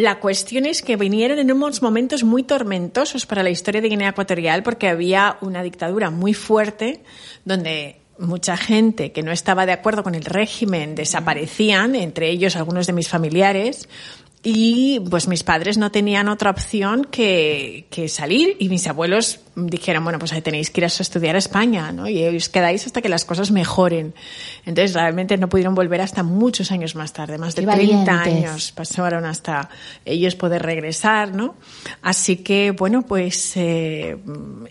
[0.01, 4.09] La cuestión es que vinieron en unos momentos muy tormentosos para la historia de Guinea
[4.09, 7.03] Ecuatorial porque había una dictadura muy fuerte
[7.45, 12.87] donde mucha gente que no estaba de acuerdo con el régimen desaparecían, entre ellos algunos
[12.87, 13.87] de mis familiares,
[14.41, 20.03] y pues mis padres no tenían otra opción que, que, salir y mis abuelos dijeron,
[20.03, 22.07] bueno, pues ahí tenéis que ir a estudiar a España, ¿no?
[22.07, 24.13] Y os quedáis hasta que las cosas mejoren.
[24.65, 29.25] Entonces realmente no pudieron volver hasta muchos años más tarde, más de 30 años pasaron
[29.25, 29.69] hasta
[30.05, 31.55] ellos poder regresar, ¿no?
[32.01, 34.17] Así que, bueno, pues eh,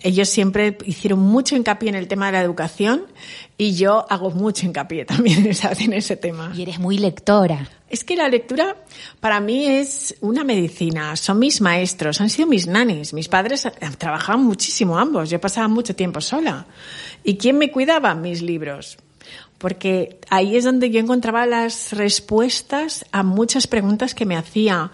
[0.02, 3.04] ellos siempre hicieron mucho hincapié en el tema de la educación
[3.56, 5.46] y yo hago mucho hincapié también
[5.80, 6.52] en ese tema.
[6.56, 7.68] Y eres muy lectora.
[7.90, 8.76] Es que la lectura
[9.18, 11.16] para mí es una medicina.
[11.16, 13.12] Son mis maestros, han sido mis nanis.
[13.12, 14.44] Mis padres trabajaban
[14.98, 15.30] ambos.
[15.30, 16.66] Yo pasaba mucho tiempo sola.
[17.24, 18.14] ¿Y quién me cuidaba?
[18.14, 18.98] Mis libros.
[19.58, 24.90] Porque ahí es donde yo encontraba las respuestas a muchas preguntas que me hacía.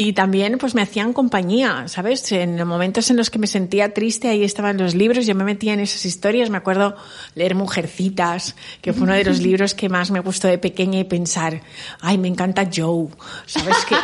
[0.00, 2.32] Y también pues me hacían compañía, ¿sabes?
[2.32, 5.44] En los momentos en los que me sentía triste, ahí estaban los libros, yo me
[5.44, 6.96] metía en esas historias, me acuerdo
[7.34, 11.04] leer Mujercitas, que fue uno de los libros que más me gustó de pequeña y
[11.04, 11.60] pensar,
[12.00, 13.08] ay, me encanta Joe,
[13.44, 13.76] ¿sabes?
[13.86, 13.94] Qué,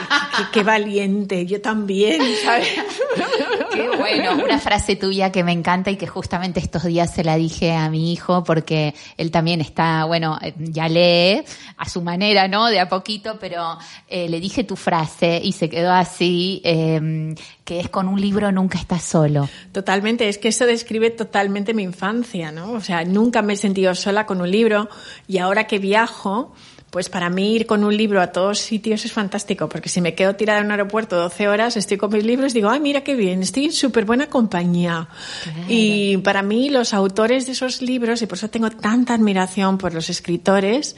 [0.53, 2.69] qué, valiente, yo también, ¿sabes?
[3.73, 7.37] Qué bueno, una frase tuya que me encanta y que justamente estos días se la
[7.37, 11.43] dije a mi hijo porque él también está, bueno, ya lee
[11.77, 12.67] a su manera, ¿no?
[12.67, 13.79] De a poquito, pero
[14.09, 18.53] eh, le dije tu frase y se quedó así, eh, que es con un libro
[18.53, 19.49] nunca estás solo.
[19.72, 22.72] Totalmente, es que eso describe totalmente mi infancia, ¿no?
[22.72, 24.88] O sea, nunca me he sentido sola con un libro
[25.27, 26.53] y ahora que viajo,
[26.90, 30.14] pues para mí ir con un libro a todos sitios es fantástico, porque si me
[30.14, 33.14] quedo tirada en un aeropuerto 12 horas, estoy con mis libros, digo, ay, mira qué
[33.14, 35.09] bien, estoy en súper buena compañía.
[35.68, 39.92] Y para mí los autores de esos libros, y por eso tengo tanta admiración por
[39.92, 40.96] los escritores,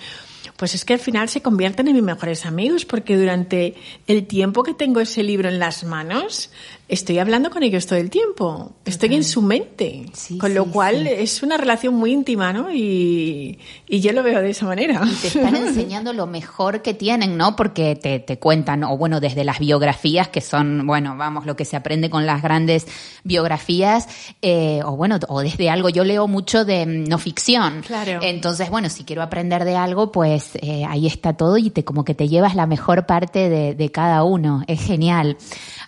[0.56, 3.74] pues es que al final se convierten en mis mejores amigos, porque durante
[4.06, 6.50] el tiempo que tengo ese libro en las manos,
[6.88, 10.06] estoy hablando con ellos todo el tiempo, estoy en su mente,
[10.40, 12.72] con lo cual es una relación muy íntima, ¿no?
[12.72, 15.02] Y, y, yo lo veo de esa manera.
[15.04, 17.56] Y te están enseñando lo mejor que tienen, ¿no?
[17.56, 21.66] Porque te, te cuentan, o bueno, desde las biografías, que son, bueno, vamos, lo que
[21.66, 22.86] se aprende con las grandes
[23.22, 24.08] biografías,
[24.40, 27.82] eh, o bueno, o desde algo, yo leo mucho de mm, no ficción.
[27.86, 28.20] Claro.
[28.22, 32.04] Entonces, bueno, si quiero aprender de algo, pues eh, ahí está todo y te como
[32.04, 34.62] que te llevas la mejor parte de, de cada uno.
[34.66, 35.36] Es genial.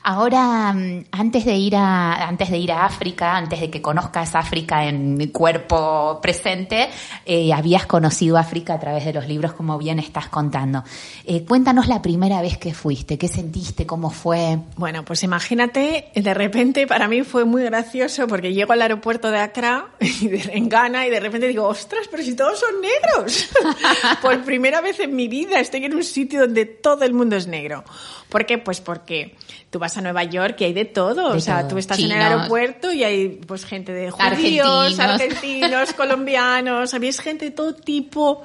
[0.03, 4.35] Ahora, mm, antes de ir a, antes de ir a África, antes de que conozcas
[4.35, 6.89] África en mi cuerpo presente,
[7.27, 10.85] eh, habías conocido África a través de los libros, como bien estás contando.
[11.25, 14.59] Eh, cuéntanos la primera vez que fuiste, qué sentiste, cómo fue.
[14.77, 19.39] Bueno, pues imagínate, de repente para mí fue muy gracioso porque llego al aeropuerto de
[19.39, 23.51] Accra y de, en Ghana y de repente digo, ostras, pero si todos son negros.
[24.23, 27.47] Por primera vez en mi vida estoy en un sitio donde todo el mundo es
[27.47, 27.85] negro.
[28.31, 28.59] ¿Por qué?
[28.59, 29.37] Pues porque
[29.71, 31.29] tú vas a Nueva York y hay de todo.
[31.29, 36.93] o sea, tú estás en el aeropuerto y hay pues gente de judíos, argentinos, colombianos,
[36.93, 38.43] había gente de todo tipo.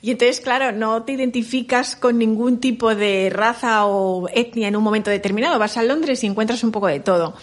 [0.00, 4.84] Y entonces, claro, no te identificas con ningún tipo de raza o etnia en un
[4.84, 5.58] momento determinado.
[5.58, 7.34] Vas a Londres y encuentras un poco de todo.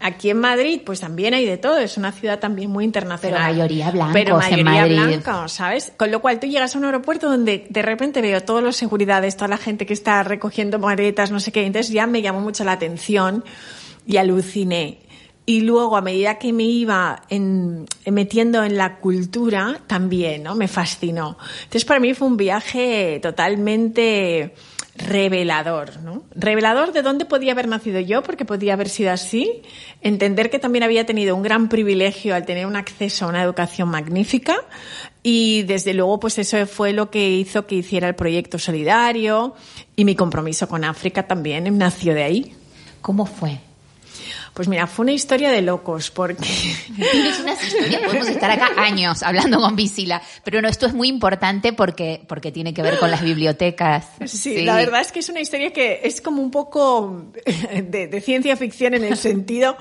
[0.00, 1.78] Aquí en Madrid, pues también hay de todo.
[1.78, 3.38] Es una ciudad también muy internacional.
[3.38, 4.12] Pero mayoría blanca.
[4.14, 5.92] Pero mayoría blanca, ¿sabes?
[5.98, 9.36] Con lo cual tú llegas a un aeropuerto donde de repente veo todos los seguridades,
[9.36, 11.66] toda la gente que está recogiendo maletas, no sé qué.
[11.66, 13.44] Entonces ya me llamó mucho la atención
[14.06, 14.98] y aluciné.
[15.44, 20.54] Y luego, a medida que me iba en, metiendo en la cultura, también, ¿no?
[20.54, 21.38] Me fascinó.
[21.62, 24.54] Entonces, para mí fue un viaje totalmente
[24.98, 26.24] revelador, ¿no?
[26.34, 29.62] Revelador de dónde podía haber nacido yo, porque podía haber sido así,
[30.02, 33.88] entender que también había tenido un gran privilegio al tener un acceso a una educación
[33.88, 34.56] magnífica
[35.22, 39.54] y desde luego pues eso fue lo que hizo que hiciera el proyecto solidario
[39.96, 42.57] y mi compromiso con África también nació de ahí.
[43.08, 43.58] ¿Cómo fue?
[44.52, 46.44] Pues mira, fue una historia de locos, porque...
[46.94, 51.08] Tienes unas historias, podemos estar acá años hablando con Visila, pero no, esto es muy
[51.08, 54.08] importante porque, porque tiene que ver con las bibliotecas.
[54.26, 57.32] Sí, la verdad es que es una historia que es como un poco
[57.72, 59.78] de, de ciencia ficción en el sentido,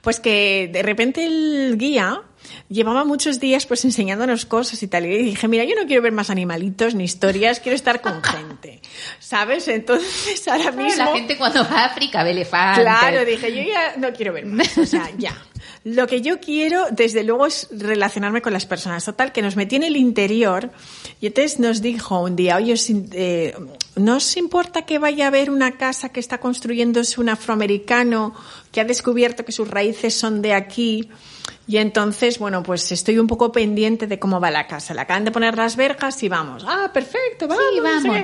[0.00, 2.22] pues que de repente el guía
[2.68, 5.06] llevaba muchos días pues enseñándonos cosas y tal.
[5.06, 8.80] Y dije, mira, yo no quiero ver más animalitos ni historias, quiero estar con gente.
[9.18, 9.68] ¿Sabes?
[9.68, 11.04] Entonces ahora mismo...
[11.04, 12.82] La gente cuando va a África ve elefantes.
[12.82, 14.76] Claro, dije, yo ya no quiero ver más.
[14.78, 15.36] O sea, ya.
[15.84, 19.04] Lo que yo quiero, desde luego, es relacionarme con las personas.
[19.04, 20.70] Total, que nos metí en el interior
[21.20, 22.74] y entonces nos dijo un día, oye,
[23.12, 23.54] eh,
[23.96, 28.34] ¿no os importa que vaya a ver una casa que está construyéndose un afroamericano
[28.72, 31.10] que ha descubierto que sus raíces son de aquí?
[31.66, 34.94] Y entonces, bueno, pues estoy un poco pendiente de cómo va la casa.
[34.94, 36.64] Le acaban de poner las verjas y vamos.
[36.66, 37.64] Ah, perfecto, vamos.
[37.72, 38.16] Sí, vamos.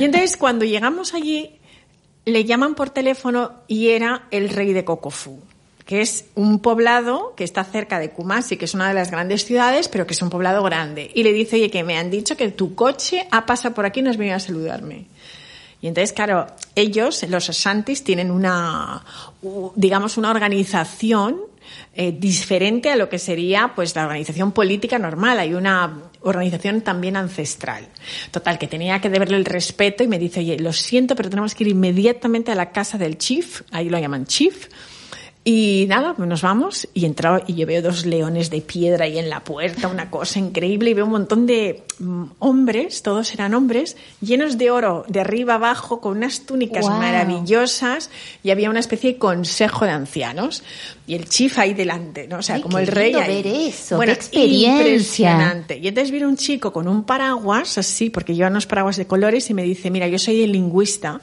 [0.00, 1.58] Y entonces, cuando llegamos allí,
[2.24, 5.40] le llaman por teléfono y era el rey de Cocofú
[5.84, 9.44] que es un poblado que está cerca de Kumasi, que es una de las grandes
[9.44, 11.10] ciudades, pero que es un poblado grande.
[11.14, 14.00] Y le dice, oye, que me han dicho que tu coche ha pasado por aquí
[14.00, 15.06] y no has venido a saludarme.
[15.80, 19.04] Y entonces, claro, ellos, los Asantis, tienen una,
[19.74, 21.40] digamos, una organización
[21.94, 25.38] eh, diferente a lo que sería pues la organización política normal.
[25.38, 27.88] Hay una organización también ancestral.
[28.30, 31.54] Total, que tenía que deberle el respeto y me dice, oye, lo siento, pero tenemos
[31.54, 34.68] que ir inmediatamente a la casa del chief, ahí lo llaman chief,
[35.44, 39.18] y nada, pues nos vamos y entro y yo veo dos leones de piedra ahí
[39.18, 43.52] en la puerta, una cosa increíble, y veo un montón de mm, hombres, todos eran
[43.54, 48.08] hombres, llenos de oro de arriba abajo, con unas túnicas maravillosas,
[48.44, 50.62] y había una especie de consejo de ancianos,
[51.08, 52.38] y el chief ahí delante, ¿no?
[52.38, 53.12] O sea, como el rey.
[53.14, 53.42] Ahí.
[53.42, 54.78] ver eso, bueno, experiencia.
[54.78, 55.78] Impresionante.
[55.78, 59.50] Y entonces viene un chico con un paraguas, así, porque lleva unos paraguas de colores,
[59.50, 61.20] y me dice, mira, yo soy el lingüista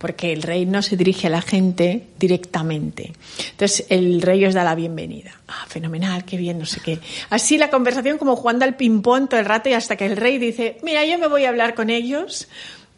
[0.00, 3.12] porque el rey no se dirige a la gente directamente.
[3.50, 5.38] Entonces el rey os da la bienvenida.
[5.46, 6.98] Ah, fenomenal, qué bien, no sé qué.
[7.28, 10.38] Así la conversación como jugando al ping-pong todo el rato y hasta que el rey
[10.38, 12.48] dice, mira, yo me voy a hablar con ellos.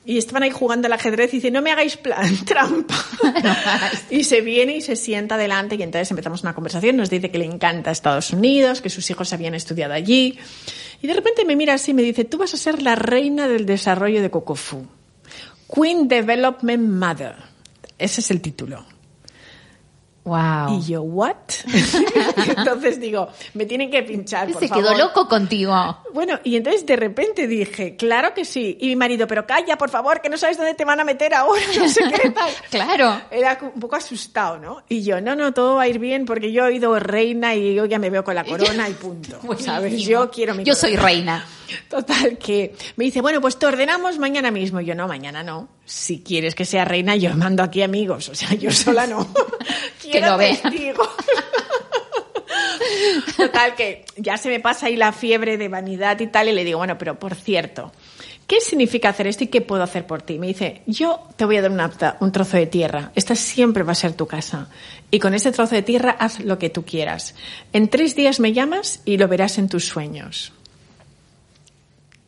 [0.06, 2.94] Y estaban ahí jugando al ajedrez y dice, no me hagáis plan, trampa.
[4.10, 6.96] y se viene y se sienta delante y entonces empezamos una conversación.
[6.96, 10.38] Nos dice que le encanta Estados Unidos, que sus hijos habían estudiado allí.
[11.02, 13.48] Y de repente me mira así y me dice, tú vas a ser la reina
[13.48, 14.86] del desarrollo de Cocofú.
[15.74, 17.34] Queen Development Mother.
[17.98, 18.84] Ese es el título.
[20.24, 20.78] Wow.
[20.78, 21.34] Y yo, ¿what?
[22.56, 25.98] entonces digo, me tienen que pinchar, por Se quedó loco contigo.
[26.14, 28.78] Bueno, y entonces de repente dije, claro que sí.
[28.80, 31.34] Y mi marido, pero calla, por favor, que no sabes dónde te van a meter
[31.34, 32.50] ahora, no sé qué tal.
[32.70, 33.20] claro.
[33.32, 34.84] Era un poco asustado, ¿no?
[34.88, 37.74] Y yo, no, no, todo va a ir bien porque yo he ido reina y
[37.74, 39.40] yo ya me veo con la corona y punto.
[39.58, 40.02] ¿Sabes?
[40.02, 41.44] Yo quiero mi Yo soy reina.
[41.88, 44.80] Total, que me dice, bueno, pues te ordenamos mañana mismo.
[44.80, 45.68] yo, no, mañana no.
[45.84, 48.28] Si quieres que sea reina, yo mando aquí amigos.
[48.28, 49.28] O sea, yo sola no.
[50.00, 50.58] que lo vean.
[53.36, 56.48] Total, que ya se me pasa ahí la fiebre de vanidad y tal.
[56.48, 57.92] Y le digo, bueno, pero por cierto,
[58.46, 60.38] ¿qué significa hacer esto y qué puedo hacer por ti?
[60.38, 63.12] Me dice, yo te voy a dar un trozo de tierra.
[63.14, 64.68] Esta siempre va a ser tu casa.
[65.10, 67.34] Y con ese trozo de tierra haz lo que tú quieras.
[67.72, 70.52] En tres días me llamas y lo verás en tus sueños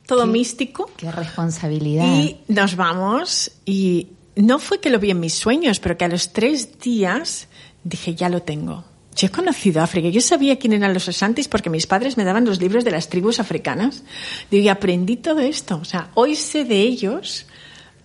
[0.06, 0.90] todo místico.
[0.96, 2.06] Qué responsabilidad.
[2.06, 6.08] Y nos vamos y no fue que lo vi en mis sueños, pero que a
[6.08, 7.48] los tres días
[7.84, 8.84] dije, ya lo tengo.
[9.14, 10.08] Yo he conocido África.
[10.08, 13.08] Yo sabía quién eran los Asantis porque mis padres me daban los libros de las
[13.08, 14.02] tribus africanas.
[14.50, 15.78] Digo, y aprendí todo esto.
[15.80, 17.46] O sea, hoy sé de ellos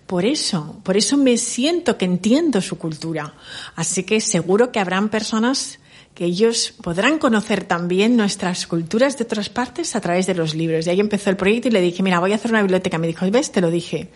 [0.06, 0.76] por eso.
[0.84, 3.34] Por eso me siento que entiendo su cultura.
[3.74, 5.79] Así que seguro que habrán personas
[6.20, 10.86] que ellos podrán conocer también nuestras culturas de otras partes a través de los libros.
[10.86, 12.98] Y ahí empezó el proyecto y le dije, mira, voy a hacer una biblioteca.
[12.98, 13.50] Me dijo, ¿ves?
[13.50, 14.10] Te lo dije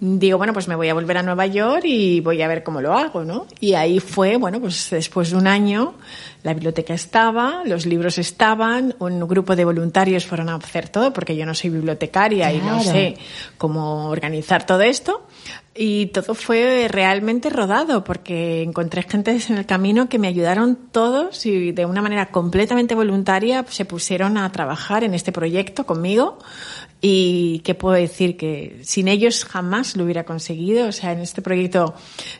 [0.00, 2.80] digo, bueno, pues me voy a volver a Nueva York y voy a ver cómo
[2.80, 3.46] lo hago, ¿no?
[3.60, 5.94] Y ahí fue, bueno, pues después de un año,
[6.42, 11.36] la biblioteca estaba, los libros estaban, un grupo de voluntarios fueron a hacer todo, porque
[11.36, 13.16] yo no soy bibliotecaria y no sé
[13.56, 15.26] cómo organizar todo esto.
[15.80, 21.46] Y todo fue realmente rodado porque encontré gente en el camino que me ayudaron todos
[21.46, 26.38] y de una manera completamente voluntaria se pusieron a trabajar en este proyecto conmigo
[27.00, 30.88] y que puedo decir que sin ellos jamás lo hubiera conseguido.
[30.88, 31.94] O sea, en este proyecto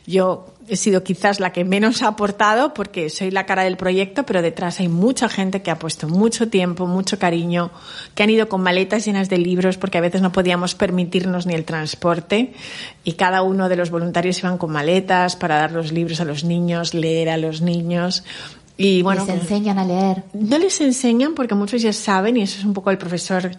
[0.05, 4.25] yo he sido quizás la que menos ha aportado porque soy la cara del proyecto,
[4.25, 7.71] pero detrás hay mucha gente que ha puesto mucho tiempo, mucho cariño,
[8.15, 11.55] que han ido con maletas llenas de libros porque a veces no podíamos permitirnos ni
[11.55, 12.53] el transporte
[13.03, 16.43] y cada uno de los voluntarios iban con maletas para dar los libros a los
[16.43, 18.23] niños, leer a los niños.
[18.77, 20.23] Y bueno, les enseñan a leer.
[20.33, 23.51] No les enseñan porque muchos ya saben y eso es un poco el profesor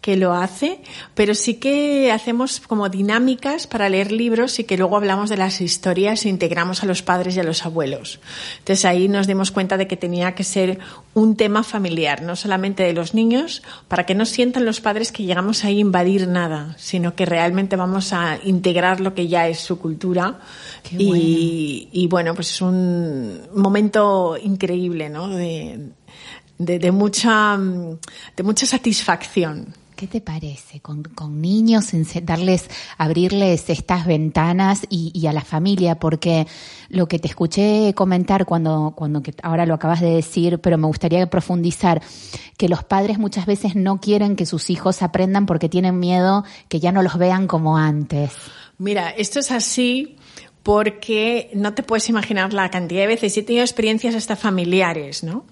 [0.00, 0.80] que lo hace,
[1.14, 5.60] pero sí que hacemos como dinámicas para leer libros y que luego hablamos de las
[5.60, 8.20] historias e integramos a los padres y a los abuelos.
[8.58, 10.78] Entonces ahí nos dimos cuenta de que tenía que ser
[11.14, 15.24] un tema familiar, no solamente de los niños, para que no sientan los padres que
[15.24, 19.58] llegamos ahí a invadir nada, sino que realmente vamos a integrar lo que ya es
[19.58, 20.38] su cultura.
[20.96, 25.28] Y, y, bueno, pues es un momento increíble, ¿no?
[25.28, 25.90] De,
[26.58, 27.58] de, de mucha,
[28.36, 29.74] de mucha satisfacción.
[29.98, 31.02] ¿Qué te parece con,
[31.40, 31.86] niños,
[32.22, 35.96] darles, abrirles estas ventanas y, a la familia?
[35.96, 36.46] Porque
[36.88, 41.28] lo que te escuché comentar cuando, cuando ahora lo acabas de decir, pero me gustaría
[41.28, 42.00] profundizar,
[42.56, 46.78] que los padres muchas veces no quieren que sus hijos aprendan porque tienen miedo que
[46.78, 48.30] ya no los vean como antes.
[48.78, 50.14] Mira, esto es así
[50.62, 55.44] porque no te puedes imaginar la cantidad de veces, he tenido experiencias hasta familiares, ¿no?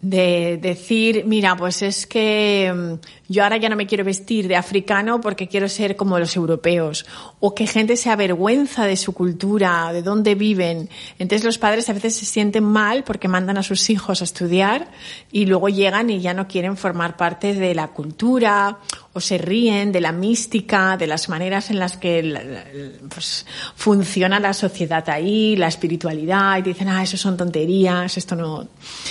[0.00, 4.56] de decir, mira, pues es que mm, yo ahora ya no me quiero vestir de
[4.56, 7.06] africano porque quiero ser como los europeos,
[7.40, 10.88] o que gente se avergüenza de su cultura, de dónde viven.
[11.18, 14.90] Entonces los padres a veces se sienten mal porque mandan a sus hijos a estudiar
[15.32, 18.78] y luego llegan y ya no quieren formar parte de la cultura
[19.12, 24.52] o se ríen de la mística, de las maneras en las que pues, funciona la
[24.52, 28.68] sociedad ahí, la espiritualidad, y dicen, ah, eso son tonterías, esto no.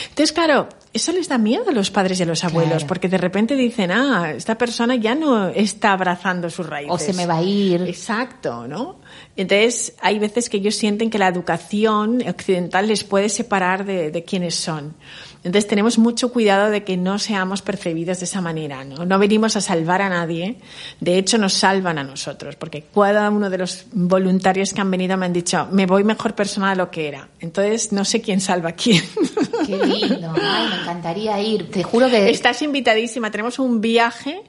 [0.09, 3.17] Entonces, claro, eso les da miedo a los padres y a los abuelos, porque de
[3.17, 6.93] repente dicen, ah, esta persona ya no está abrazando sus raíces.
[6.93, 7.81] O se me va a ir.
[7.81, 8.99] Exacto, ¿no?
[9.35, 14.23] Entonces, hay veces que ellos sienten que la educación occidental les puede separar de, de
[14.23, 14.95] quiénes son.
[15.45, 19.05] Entonces tenemos mucho cuidado de que no seamos percibidos de esa manera, ¿no?
[19.05, 20.55] No venimos a salvar a nadie,
[20.99, 25.15] de hecho nos salvan a nosotros, porque cada uno de los voluntarios que han venido
[25.17, 27.29] me han dicho, me voy mejor persona de lo que era.
[27.39, 29.03] Entonces no sé quién salva a quién.
[29.67, 32.31] Qué lindo, Ay, me encantaría ir, te juro que...
[32.31, 34.41] Estás invitadísima, tenemos un viaje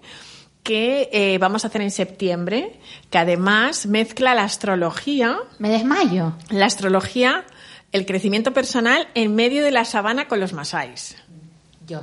[0.63, 2.81] que eh, vamos a hacer en septiembre,
[3.11, 5.37] que además mezcla la astrología.
[5.59, 6.33] Me desmayo.
[6.49, 7.45] La astrología
[7.93, 11.17] el crecimiento personal en medio de la sabana con los masáis.
[11.87, 12.01] Yo.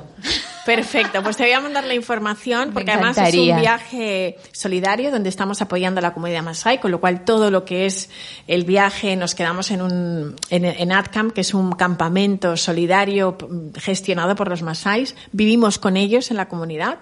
[0.66, 5.28] Perfecto, pues te voy a mandar la información porque además es un viaje solidario donde
[5.28, 8.10] estamos apoyando a la comunidad masai, con lo cual todo lo que es
[8.48, 13.38] el viaje nos quedamos en un en, en AdCamp, que es un campamento solidario
[13.76, 15.18] gestionado por los masáis.
[15.34, 17.00] Vivimos con ellos en la comunidad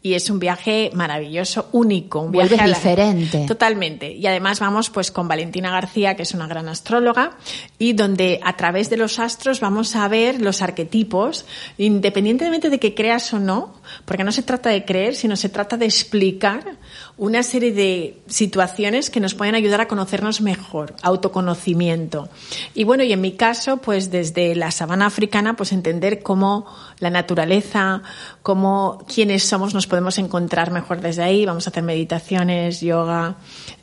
[0.00, 3.46] y es un viaje maravilloso, único, un viaje diferente.
[3.46, 4.12] Totalmente.
[4.12, 7.32] Y además vamos pues con Valentina García, que es una gran astróloga,
[7.78, 11.46] y donde a través de los astros vamos a ver los arquetipos,
[11.78, 13.74] independientemente de que creas o no,
[14.04, 16.76] porque no se trata de creer, sino se trata de explicar
[17.16, 22.28] una serie de situaciones que nos pueden ayudar a conocernos mejor, autoconocimiento.
[22.74, 26.66] Y bueno, y en mi caso, pues desde la sabana africana, pues entender cómo
[27.00, 28.02] la naturaleza,
[28.42, 31.44] cómo quienes somos nos podemos encontrar mejor desde ahí.
[31.44, 33.36] Vamos a hacer meditaciones, yoga.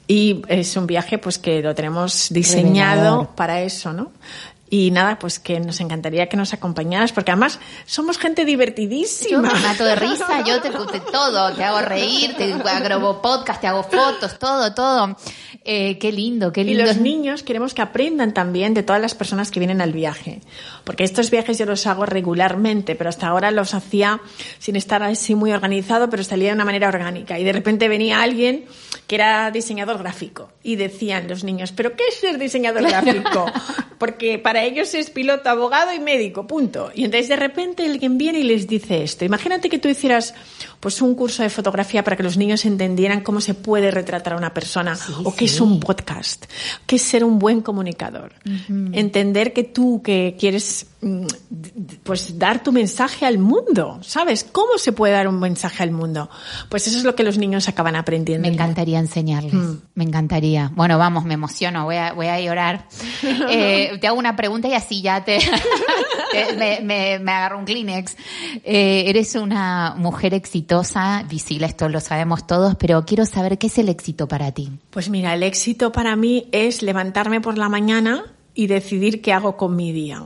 [0.07, 4.11] Y es un viaje pues que lo tenemos diseñado para eso, ¿no?
[4.67, 9.41] Y nada, pues que nos encantaría que nos acompañaras, porque además somos gente Yo divertidísima.
[9.53, 13.67] me mato de risa, yo te, te- todo, te hago reír, te grabo podcast, te
[13.67, 15.15] hago fotos, todo, todo.
[15.63, 16.83] Eh, qué lindo, qué Y lindo.
[16.85, 20.41] los niños queremos que aprendan también de todas las personas que vienen al viaje.
[20.85, 24.21] Porque estos viajes yo los hago regularmente, pero hasta ahora los hacía
[24.59, 27.37] sin estar así muy organizado, pero salía de una manera orgánica.
[27.37, 28.65] Y de repente venía alguien
[29.07, 30.51] que era diseñador gráfico.
[30.63, 33.45] Y decían los niños, ¿pero qué es ser diseñador gráfico?
[33.97, 36.91] Porque para ellos es piloto, abogado y médico, punto.
[36.93, 39.25] Y entonces de repente alguien viene y les dice esto.
[39.25, 40.33] Imagínate que tú hicieras
[40.79, 44.37] pues un curso de fotografía para que los niños entendieran cómo se puede retratar a
[44.37, 46.45] una persona o qué es un podcast,
[46.85, 48.33] qué es ser un buen comunicador.
[48.91, 54.43] Entender que tú que quieres mm, d- d- pues dar tu mensaje al mundo, ¿sabes?
[54.51, 56.29] ¿Cómo se puede dar un mensaje al mundo?
[56.69, 58.47] Pues eso es lo que los niños acaban aprendiendo.
[58.47, 59.77] Me encantaría enseñarles, Mm.
[59.95, 60.71] me encantaría.
[60.75, 62.87] Bueno, vamos, me emociono, voy a, voy a llorar.
[63.49, 65.37] Eh, te hago una pregunta y así ya te,
[66.31, 68.15] te- me, me, me agarro un Kleenex.
[68.63, 73.77] Eh, eres una mujer exitosa, Visila, esto lo sabemos todos, pero quiero saber qué es
[73.77, 74.71] el éxito para ti.
[74.89, 78.23] Pues mira, el éxito para mí es levantarme por la mañana
[78.53, 80.23] y decidir qué hago con mi día.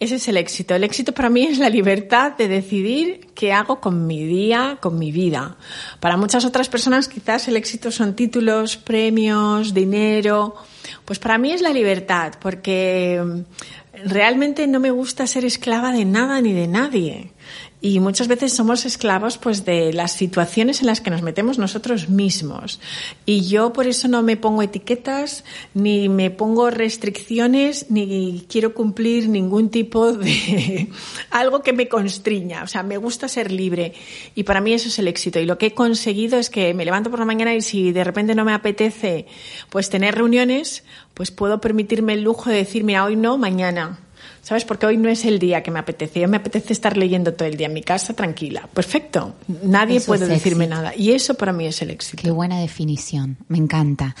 [0.00, 0.76] Ese es el éxito.
[0.76, 4.96] El éxito para mí es la libertad de decidir qué hago con mi día, con
[4.96, 5.56] mi vida.
[5.98, 10.54] Para muchas otras personas quizás el éxito son títulos, premios, dinero.
[11.04, 16.04] Pues para mí es la libertad, porque mm, realmente no me gusta ser esclava de
[16.04, 17.32] nada ni de nadie.
[17.80, 22.08] Y muchas veces somos esclavos pues de las situaciones en las que nos metemos nosotros
[22.08, 22.80] mismos.
[23.24, 29.28] Y yo por eso no me pongo etiquetas, ni me pongo restricciones, ni quiero cumplir
[29.28, 30.88] ningún tipo de
[31.30, 32.64] algo que me constriña.
[32.64, 33.92] O sea, me gusta ser libre.
[34.34, 35.38] Y para mí eso es el éxito.
[35.38, 38.02] Y lo que he conseguido es que me levanto por la mañana y si de
[38.02, 39.26] repente no me apetece
[39.70, 40.82] pues tener reuniones,
[41.14, 44.00] pues puedo permitirme el lujo de decir, mira, hoy no, mañana.
[44.42, 44.64] ¿Sabes?
[44.64, 46.20] Porque hoy no es el día que me apetece.
[46.20, 48.68] Hoy me apetece estar leyendo todo el día en mi casa tranquila.
[48.72, 49.34] Perfecto.
[49.62, 50.82] Nadie Eso puede decirme éxito.
[50.82, 50.96] nada.
[50.96, 52.22] Y eso para mí es el éxito.
[52.22, 54.14] Qué buena definición, me encanta.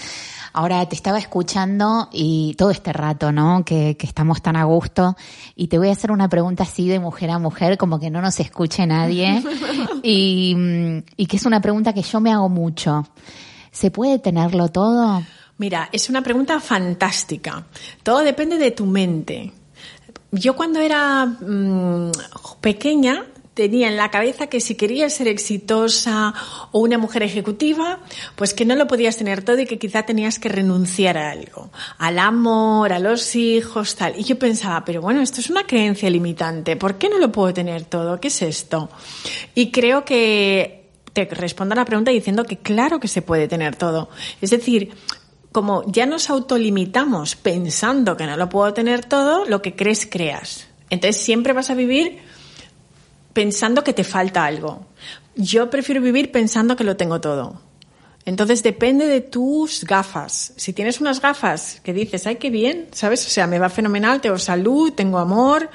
[0.52, 3.64] Ahora te estaba escuchando y todo este rato, ¿no?
[3.64, 5.16] Que, que estamos tan a gusto
[5.54, 8.20] y te voy a hacer una pregunta así de mujer a mujer, como que no
[8.20, 9.42] nos escuche nadie
[10.02, 10.56] y,
[11.16, 13.06] y que es una pregunta que yo me hago mucho.
[13.70, 15.22] ¿Se puede tenerlo todo?
[15.58, 17.64] Mira, es una pregunta fantástica.
[18.02, 19.52] Todo depende de tu mente.
[20.30, 22.12] Yo cuando era mm,
[22.60, 23.24] pequeña
[23.58, 26.32] tenía en la cabeza que si querías ser exitosa
[26.70, 27.98] o una mujer ejecutiva,
[28.36, 31.70] pues que no lo podías tener todo y que quizá tenías que renunciar a algo,
[31.98, 34.14] al amor, a los hijos, tal.
[34.16, 37.52] Y yo pensaba, pero bueno, esto es una creencia limitante, ¿por qué no lo puedo
[37.52, 38.20] tener todo?
[38.20, 38.90] ¿Qué es esto?
[39.56, 43.74] Y creo que te respondo a la pregunta diciendo que claro que se puede tener
[43.74, 44.08] todo.
[44.40, 44.92] Es decir,
[45.58, 50.68] como ya nos autolimitamos pensando que no lo puedo tener todo, lo que crees, creas.
[50.88, 52.20] Entonces siempre vas a vivir
[53.32, 54.86] pensando que te falta algo.
[55.34, 57.60] Yo prefiero vivir pensando que lo tengo todo.
[58.24, 60.52] Entonces depende de tus gafas.
[60.54, 63.26] Si tienes unas gafas que dices, ay, qué bien, ¿sabes?
[63.26, 65.70] O sea, me va fenomenal, tengo salud, tengo amor,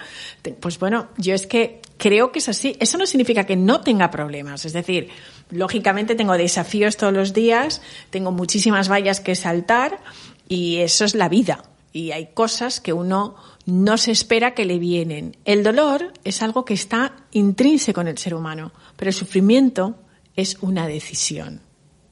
[0.61, 2.77] pues bueno, yo es que creo que es así.
[2.79, 4.63] Eso no significa que no tenga problemas.
[4.63, 5.09] Es decir,
[5.49, 9.99] lógicamente tengo desafíos todos los días, tengo muchísimas vallas que saltar
[10.47, 11.63] y eso es la vida.
[11.91, 13.35] Y hay cosas que uno
[13.65, 15.37] no se espera que le vienen.
[15.45, 19.95] El dolor es algo que está intrínseco en el ser humano, pero el sufrimiento
[20.35, 21.61] es una decisión.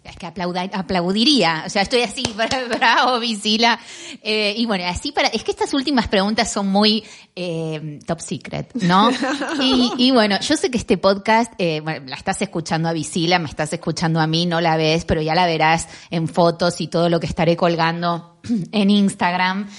[0.04, 2.24] Es que aplauda- aplaudiría, o sea, estoy así,
[2.80, 3.80] bravo, Visila.
[4.24, 7.04] Eh, y bueno, así para, es que estas últimas preguntas son muy
[7.36, 9.10] eh, top secret, ¿no?
[9.62, 13.38] Y, y bueno, yo sé que este podcast, eh, bueno, la estás escuchando a Visila,
[13.38, 16.88] me estás escuchando a mí, no la ves, pero ya la verás en fotos y
[16.88, 18.40] todo lo que estaré colgando
[18.72, 19.70] en Instagram.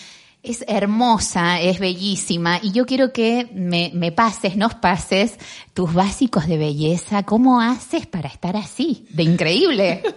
[0.43, 5.38] Es hermosa, es bellísima y yo quiero que me, me pases, nos pases
[5.72, 7.22] tus básicos de belleza.
[7.22, 9.07] ¿Cómo haces para estar así?
[9.11, 10.03] De increíble.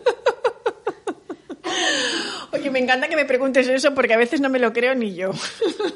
[2.56, 5.14] Oye, me encanta que me preguntes eso porque a veces no me lo creo ni
[5.16, 5.32] yo.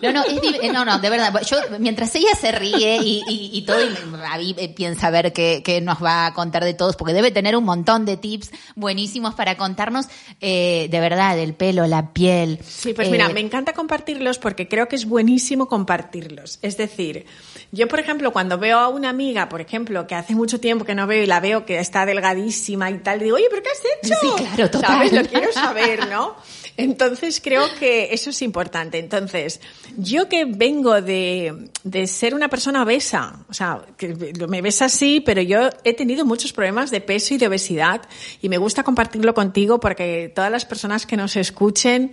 [0.02, 1.34] No, no, es no, no, de verdad.
[1.46, 5.34] Yo, mientras ella se ríe y, y, y todo, y me- Avi, eh, piensa ver
[5.34, 8.52] qué, qué nos va a contar de todos, porque debe tener un montón de tips
[8.76, 10.06] buenísimos para contarnos,
[10.42, 12.60] eh, de verdad, el pelo, la piel.
[12.66, 16.60] Sí, pues Eh, mira, me encanta compartirlos porque creo que es buenísimo compartirlos.
[16.62, 17.26] Es decir,
[17.72, 20.96] yo, por ejemplo, cuando veo a una amiga, por ejemplo, que hace mucho tiempo que
[20.96, 23.80] no veo y la veo que está delgadísima y tal, digo, oye, ¿pero qué has
[24.08, 24.16] hecho?
[24.22, 24.92] Sí, claro, total.
[24.92, 25.14] ¿Sabes?
[25.14, 26.36] Lo quiero saber, ¿no?
[26.78, 29.00] Entonces creo que eso es importante.
[29.00, 29.62] Entonces,
[29.98, 34.14] yo que vengo de, de ser una persona obesa, o sea, que
[34.48, 38.02] me ves así, pero yo he tenido muchos problemas de peso y de obesidad
[38.42, 42.12] y me gusta compartirlo contigo porque todas las personas que nos escuchen,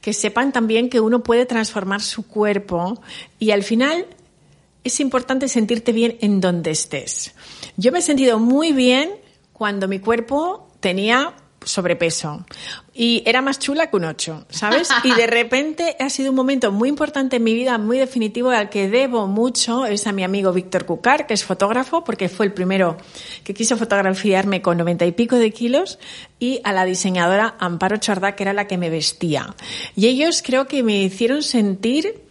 [0.00, 3.00] que sepan también que uno puede transformar su cuerpo
[3.38, 4.06] y al final
[4.84, 7.34] es importante sentirte bien en donde estés.
[7.76, 9.10] Yo me he sentido muy bien
[9.52, 11.34] cuando mi cuerpo tenía
[11.66, 12.46] sobrepeso
[12.94, 14.88] y era más chula que un 8, ¿sabes?
[15.04, 18.70] Y de repente ha sido un momento muy importante en mi vida, muy definitivo, al
[18.70, 22.54] que debo mucho, es a mi amigo Víctor Cucar, que es fotógrafo, porque fue el
[22.54, 22.96] primero
[23.44, 25.98] que quiso fotografiarme con 90 y pico de kilos,
[26.38, 29.54] y a la diseñadora Amparo Chardá, que era la que me vestía.
[29.94, 32.25] Y ellos creo que me hicieron sentir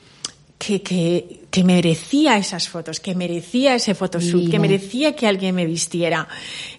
[0.57, 5.65] que, que, que merecía esas fotos, que merecía ese photoshoot, que merecía que alguien me
[5.65, 6.27] vistiera.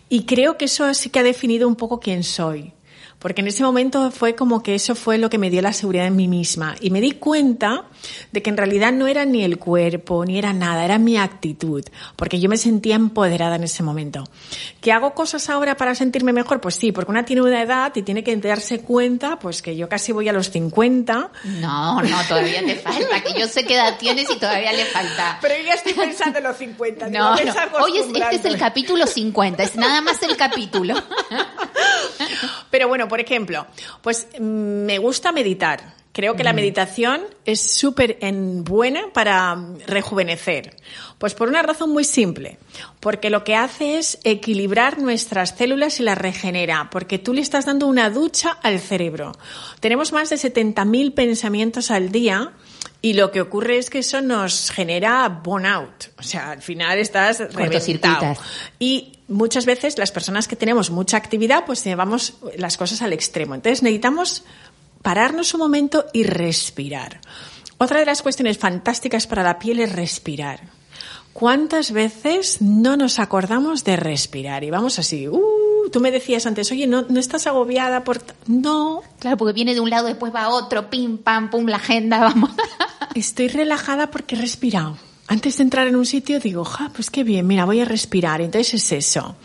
[0.09, 2.73] Y creo que eso sí que ha definido un poco quién soy
[3.19, 6.07] porque en ese momento fue como que eso fue lo que me dio la seguridad
[6.07, 6.77] en mí misma.
[6.81, 7.87] Y me di cuenta
[8.33, 11.85] de que en realidad no era ni el cuerpo, ni era nada, era mi actitud,
[12.17, 14.25] porque yo me sentía empoderada en ese momento.
[14.81, 16.61] ¿Que hago cosas ahora para sentirme mejor?
[16.61, 19.89] Pues sí, porque una tiene una edad y tiene que darse cuenta, pues que yo
[19.89, 21.31] casi voy a los 50.
[21.61, 25.39] No, no, todavía te falta, que yo sé qué edad tienes y todavía le falta.
[25.41, 27.09] Pero yo ya estoy pensando en los 50.
[27.09, 27.53] No, no.
[27.83, 30.95] Hoy este es el capítulo 50, es nada más el capítulo.
[32.71, 33.67] Pero bueno, por ejemplo,
[34.03, 35.95] pues mm, me gusta meditar.
[36.17, 38.17] Creo que la meditación es súper
[38.63, 39.55] buena para
[39.87, 40.75] rejuvenecer.
[41.19, 42.57] Pues por una razón muy simple.
[43.01, 46.89] Porque lo que hace es equilibrar nuestras células y las regenera.
[46.91, 49.33] Porque tú le estás dando una ducha al cerebro.
[49.81, 52.55] Tenemos más de 70.000 pensamientos al día
[53.03, 56.13] y lo que ocurre es que eso nos genera burnout.
[56.19, 58.39] O sea, al final estás reventado.
[58.79, 63.55] Y muchas veces las personas que tenemos mucha actividad, pues llevamos las cosas al extremo.
[63.55, 64.45] Entonces necesitamos
[65.07, 67.21] pararnos un momento y respirar.
[67.79, 70.63] Otra de las cuestiones fantásticas para la piel es respirar.
[71.33, 74.65] ¿Cuántas veces no nos acordamos de respirar?
[74.65, 78.21] Y vamos así, uh, tú me decías antes, oye, ¿no, no estás agobiada por...?
[78.49, 79.03] No.
[79.21, 82.19] Claro, porque viene de un lado, después va a otro, pim, pam, pum, la agenda,
[82.23, 82.51] vamos.
[83.15, 84.99] Estoy relajada porque he respirado
[85.29, 88.41] antes de entrar en un sitio digo, ja, pues qué bien, mira, voy a respirar.
[88.41, 89.37] Entonces es eso.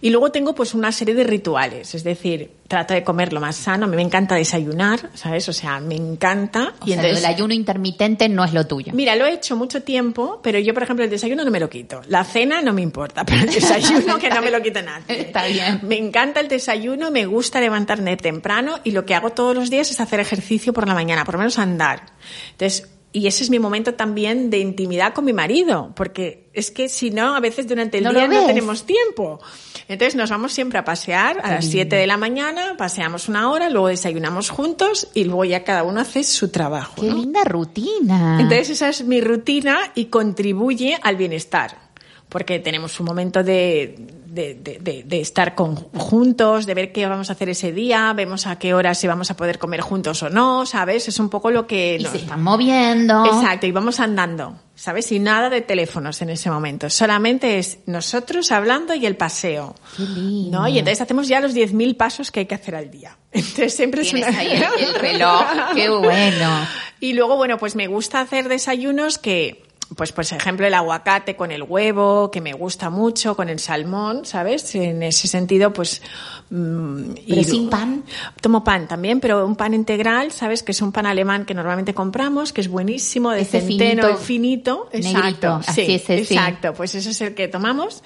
[0.00, 3.56] Y luego tengo pues una serie de rituales, es decir, trato de comer lo más
[3.56, 5.48] sano, a mí me encanta desayunar, ¿sabes?
[5.48, 6.74] O sea, me encanta.
[6.84, 8.92] y entonces, el ayuno intermitente no es lo tuyo.
[8.94, 11.70] Mira, lo he hecho mucho tiempo, pero yo, por ejemplo, el desayuno no me lo
[11.70, 12.02] quito.
[12.08, 15.04] La cena no me importa, pero el desayuno que no me lo quite nadie.
[15.08, 15.80] Está bien.
[15.82, 19.90] Me encanta el desayuno, me gusta levantarme temprano y lo que hago todos los días
[19.90, 22.12] es hacer ejercicio por la mañana, por lo menos andar.
[22.52, 26.88] Entonces, y ese es mi momento también de intimidad con mi marido, porque es que
[26.88, 29.40] si no, a veces durante el día no tenemos tiempo.
[29.88, 33.70] Entonces nos vamos siempre a pasear a las 7 de la mañana, paseamos una hora,
[33.70, 37.00] luego desayunamos juntos y luego ya cada uno hace su trabajo.
[37.00, 38.38] Qué linda rutina.
[38.40, 41.88] Entonces esa es mi rutina y contribuye al bienestar
[42.28, 43.96] porque tenemos un momento de,
[44.38, 48.46] de, de, de, estar con, juntos, de ver qué vamos a hacer ese día, vemos
[48.46, 51.08] a qué hora si vamos a poder comer juntos o no, ¿sabes?
[51.08, 51.96] Es un poco lo que...
[51.98, 53.24] Y se están moviendo.
[53.26, 55.10] Exacto, y vamos andando, ¿sabes?
[55.10, 59.74] Y nada de teléfonos en ese momento, solamente es nosotros hablando y el paseo.
[59.96, 60.60] Qué lindo.
[60.60, 60.68] ¿no?
[60.68, 63.18] Y entonces hacemos ya los 10.000 pasos que hay que hacer al día.
[63.32, 64.28] Entonces siempre es una...
[64.28, 66.66] ahí el reloj, qué bueno.
[67.00, 71.50] Y luego, bueno, pues me gusta hacer desayunos que pues por ejemplo el aguacate con
[71.50, 76.02] el huevo que me gusta mucho con el salmón sabes en ese sentido pues
[76.50, 78.04] mm, pero sin pan
[78.40, 81.94] tomo pan también pero un pan integral sabes que es un pan alemán que normalmente
[81.94, 87.48] compramos que es buenísimo de centeno finito, exacto sí, exacto pues ese es el que
[87.48, 88.02] tomamos.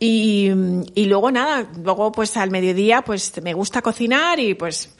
[0.00, 0.50] Y,
[0.94, 4.94] y luego nada luego pues al mediodía pues me gusta cocinar y pues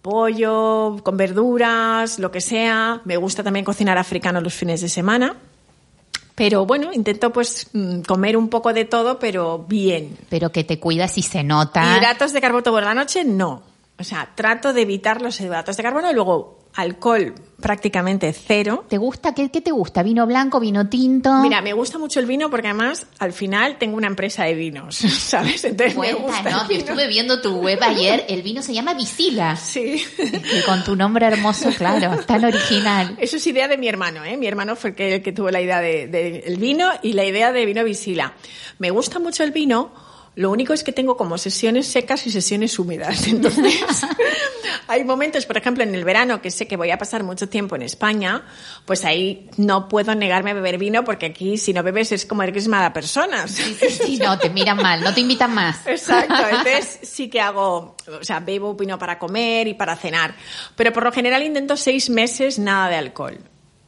[0.00, 3.00] pollo, con verduras, lo que sea.
[3.04, 5.34] Me gusta también cocinar africano los fines de semana.
[6.36, 10.16] Pero bueno, intento pues mm, comer un poco de todo, pero bien.
[10.28, 11.96] Pero que te cuidas y se nota.
[11.96, 13.62] Hidratos de carbono por la noche, no.
[13.98, 18.84] O sea, trato de evitar los hidratos de carbono y luego alcohol prácticamente cero.
[18.86, 19.34] ¿Te gusta?
[19.34, 20.02] ¿Qué, ¿Qué, te gusta?
[20.02, 21.34] ¿Vino blanco, vino tinto?
[21.40, 24.96] Mira, me gusta mucho el vino porque además al final tengo una empresa de vinos,
[24.96, 25.64] ¿sabes?
[25.64, 26.50] Entonces me gusta.
[26.50, 26.70] ¿no?
[26.70, 29.56] estuve viendo tu web ayer, el vino se llama Visila.
[29.56, 30.04] Sí.
[30.18, 33.16] Y con tu nombre hermoso, claro, tan original.
[33.18, 34.36] Eso es idea de mi hermano, ¿eh?
[34.36, 37.64] Mi hermano fue el que, tuvo la idea del de, vino y la idea de
[37.64, 38.34] vino Visila.
[38.78, 39.92] Me gusta mucho el vino
[40.36, 43.26] Lo único es que tengo como sesiones secas y sesiones húmedas.
[43.26, 43.82] Entonces,
[44.86, 47.74] hay momentos, por ejemplo, en el verano, que sé que voy a pasar mucho tiempo
[47.74, 48.44] en España,
[48.84, 52.42] pues ahí no puedo negarme a beber vino porque aquí si no bebes es como
[52.42, 53.48] eres mala persona.
[53.48, 55.86] Sí, sí, sí, no, te miran mal, no te invitan más.
[55.86, 60.34] Exacto, entonces sí que hago, o sea, bebo vino para comer y para cenar.
[60.76, 63.38] Pero por lo general intento seis meses nada de alcohol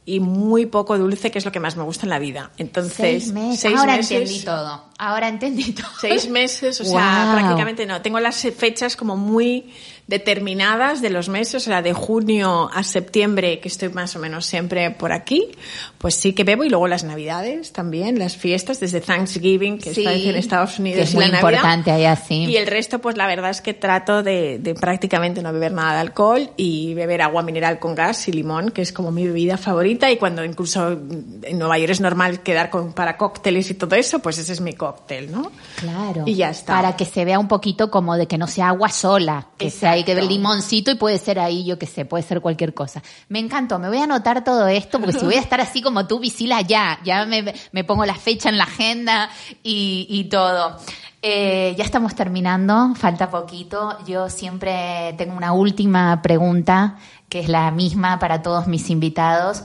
[0.09, 2.51] y muy poco dulce, que es lo que más me gusta en la vida.
[2.57, 3.75] Entonces, seis meses.
[3.75, 4.85] Ahora entendí todo.
[4.97, 5.91] Ahora entendí todo.
[6.01, 8.01] Seis meses, o sea, prácticamente no.
[8.01, 9.71] Tengo las fechas como muy
[10.09, 14.47] determinadas de los meses, o sea, de junio a septiembre, que estoy más o menos
[14.47, 15.51] siempre por aquí,
[15.99, 20.11] pues sí que bebo y luego las navidades también, las fiestas, desde Thanksgiving, que está
[20.13, 22.45] en Estados Unidos, que es muy importante allá, sí.
[22.45, 25.93] Y el resto, pues la verdad es que trato de, de, prácticamente no beber nada
[25.93, 29.57] de alcohol y beber agua mineral con gas y limón, que es como mi bebida
[29.57, 33.95] favorita y cuando incluso en Nueva York es normal quedar con, para cócteles y todo
[33.95, 35.51] eso, pues ese es mi cóctel, ¿no?
[35.75, 36.23] Claro.
[36.25, 36.73] Y ya está.
[36.73, 39.98] Para que se vea un poquito como de que no sea agua sola, que sea
[40.03, 43.01] que el limoncito y puede ser ahí, yo qué sé, puede ser cualquier cosa.
[43.27, 46.07] Me encantó, me voy a anotar todo esto porque si voy a estar así como
[46.07, 49.29] tú, Visila, ya, ya me, me pongo la fecha en la agenda
[49.63, 50.77] y, y todo.
[51.21, 53.97] Eh, ya estamos terminando, falta poquito.
[54.07, 56.97] Yo siempre tengo una última pregunta
[57.27, 59.63] que es la misma para todos mis invitados.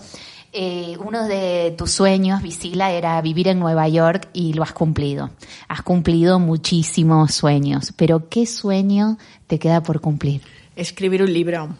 [0.56, 5.30] Eh, uno de tus sueños, Visila, era vivir en Nueva York y lo has cumplido.
[5.66, 10.42] Has cumplido muchísimos sueños, pero ¿qué sueño te queda por cumplir?
[10.76, 11.70] Escribir un libro.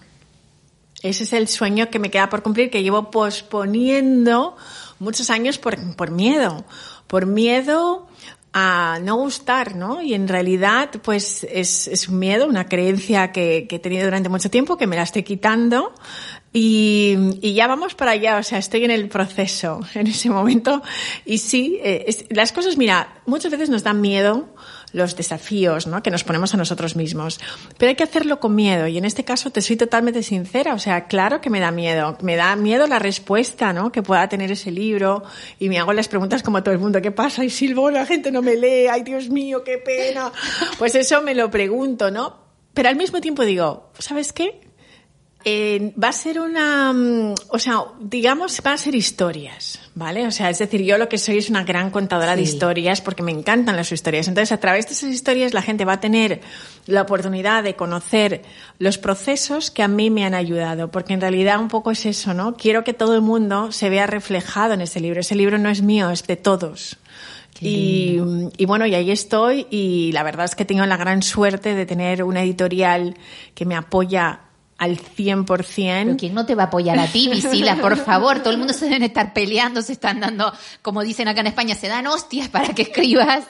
[1.03, 4.57] Ese es el sueño que me queda por cumplir, que llevo posponiendo
[4.99, 6.65] muchos años por, por miedo.
[7.07, 8.09] Por miedo
[8.53, 10.03] a no gustar, ¿no?
[10.03, 14.51] Y en realidad, pues es, un miedo, una creencia que, que, he tenido durante mucho
[14.51, 15.93] tiempo, que me la estoy quitando,
[16.57, 20.83] y, y, ya vamos para allá, o sea, estoy en el proceso en ese momento.
[21.27, 24.55] Y sí, eh, las cosas, mira, muchas veces nos dan miedo
[24.93, 26.01] los desafíos ¿no?
[26.03, 27.41] que nos ponemos a nosotros mismos.
[27.77, 28.87] Pero hay que hacerlo con miedo.
[28.87, 30.75] Y en este caso te soy totalmente sincera.
[30.75, 32.17] O sea, claro que me da miedo.
[32.23, 33.91] Me da miedo la respuesta ¿no?
[33.91, 35.25] que pueda tener ese libro.
[35.59, 37.03] Y me hago las preguntas como todo el mundo.
[37.03, 37.45] ¿Qué pasa?
[37.45, 38.87] Y silbo, la gente no me lee.
[38.87, 40.31] Ay, Dios mío, qué pena.
[40.79, 42.45] Pues eso me lo pregunto, ¿no?
[42.73, 44.61] Pero al mismo tiempo digo, ¿sabes qué?
[45.47, 46.91] Eh, va a ser una,
[47.49, 50.27] o sea, digamos, va a ser historias, ¿vale?
[50.27, 52.37] O sea, es decir, yo lo que soy es una gran contadora sí.
[52.37, 54.27] de historias porque me encantan las historias.
[54.27, 56.41] Entonces, a través de esas historias la gente va a tener
[56.87, 58.41] la oportunidad de conocer
[58.79, 62.33] los procesos que a mí me han ayudado, porque en realidad un poco es eso,
[62.33, 62.57] ¿no?
[62.57, 65.21] Quiero que todo el mundo se vea reflejado en ese libro.
[65.21, 66.97] Ese libro no es mío, es de todos.
[67.61, 68.19] Y,
[68.57, 71.87] y, bueno, y ahí estoy y la verdad es que tengo la gran suerte de
[71.87, 73.15] tener una editorial
[73.55, 74.41] que me apoya
[74.79, 76.05] al 100%.
[76.05, 77.77] Pero ¿quién no te va a apoyar a ti, Visila?
[77.77, 80.53] Por favor, todo el mundo se deben estar peleando, se están dando,
[80.83, 83.45] como dicen acá en España, se dan hostias para que escribas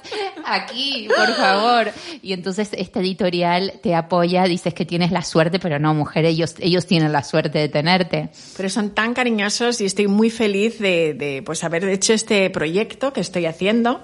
[0.45, 1.93] aquí, por favor.
[2.23, 6.55] Y entonces esta editorial te apoya, dices que tienes la suerte, pero no, mujer, ellos,
[6.59, 8.31] ellos tienen la suerte de tenerte.
[8.57, 13.13] Pero son tan cariñosos y estoy muy feliz de, de pues haber hecho este proyecto
[13.13, 14.03] que estoy haciendo.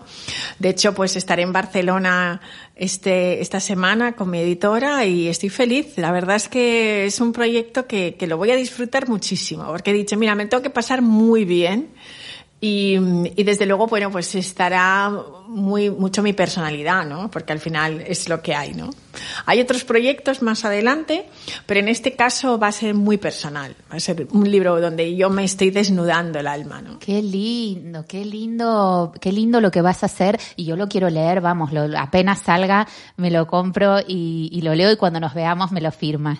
[0.58, 2.40] De hecho, pues estaré en Barcelona
[2.80, 5.98] este, esta semana con mi editora y estoy feliz.
[5.98, 9.90] La verdad es que es un proyecto que, que lo voy a disfrutar muchísimo, porque
[9.90, 11.90] he dicho, mira, me tengo que pasar muy bien.
[12.62, 12.96] Y,
[13.36, 15.10] y, desde luego, bueno, pues estará
[15.48, 17.30] muy, mucho mi personalidad, ¿no?
[17.30, 18.90] Porque al final es lo que hay, ¿no?
[19.46, 21.26] Hay otros proyectos más adelante,
[21.64, 23.74] pero en este caso va a ser muy personal.
[23.90, 26.98] Va a ser un libro donde yo me estoy desnudando el alma, ¿no?
[26.98, 30.38] Qué lindo, qué lindo, qué lindo lo que vas a hacer.
[30.54, 32.86] Y yo lo quiero leer, vamos, lo, apenas salga,
[33.16, 36.38] me lo compro y, y lo leo y cuando nos veamos me lo firmas.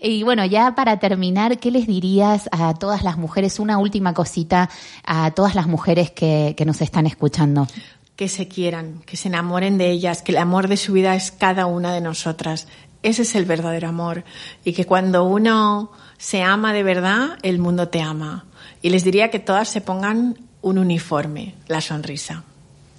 [0.00, 3.60] Y bueno, ya para terminar, ¿qué les dirías a todas las mujeres?
[3.60, 4.68] Una última cosita
[5.04, 7.68] a todas todas las mujeres que, que nos están escuchando?
[8.16, 11.32] Que se quieran, que se enamoren de ellas, que el amor de su vida es
[11.32, 12.66] cada una de nosotras.
[13.02, 14.24] Ese es el verdadero amor.
[14.64, 18.46] Y que cuando uno se ama de verdad, el mundo te ama.
[18.80, 22.42] Y les diría que todas se pongan un uniforme, la sonrisa.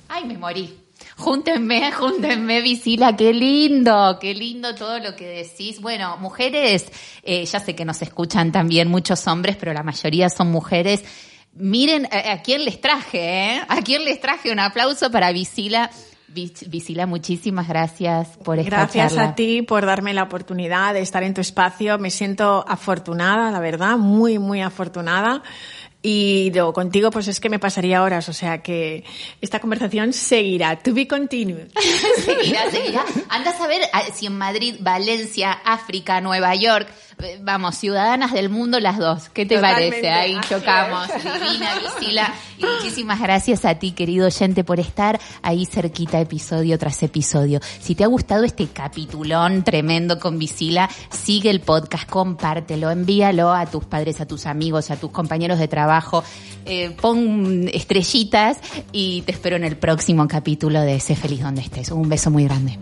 [0.08, 0.72] Ay, me morí.
[1.18, 5.82] Júntenme, júntenme, Visila, qué lindo, qué lindo todo lo que decís.
[5.82, 6.92] Bueno, mujeres,
[7.24, 11.04] eh, ya sé que nos escuchan también muchos hombres, pero la mayoría son mujeres.
[11.56, 13.20] Miren a, a quién les traje,
[13.56, 13.62] ¿eh?
[13.68, 15.90] A quién les traje un aplauso para Visila.
[16.28, 19.30] Visila, muchísimas gracias por esta Gracias charla.
[19.30, 21.98] a ti por darme la oportunidad de estar en tu espacio.
[21.98, 25.44] Me siento afortunada, la verdad, muy, muy afortunada.
[26.02, 29.04] Y luego contigo, pues es que me pasaría horas, o sea que
[29.42, 30.78] esta conversación seguirá.
[30.78, 31.70] To be continued.
[32.26, 33.06] seguirá, seguirá.
[33.30, 33.82] Anda a saber
[34.14, 36.88] si en Madrid, Valencia, África, Nueva York,
[37.42, 39.30] vamos, ciudadanas del mundo las dos.
[39.30, 40.10] ¿Qué te parece?
[40.10, 41.08] Ahí chocamos.
[41.14, 42.34] Divina, Visila.
[42.58, 47.60] Y muchísimas gracias a ti, querido oyente, por estar ahí cerquita episodio tras episodio.
[47.80, 53.66] Si te ha gustado este capitulón tremendo con Visila, sigue el podcast, compártelo, envíalo a
[53.66, 56.24] tus padres, a tus amigos, a tus compañeros de trabajo.
[56.66, 58.58] Eh, pon estrellitas
[58.92, 61.92] y te espero en el próximo capítulo de Sé feliz donde estés.
[61.92, 62.80] Un beso muy grande.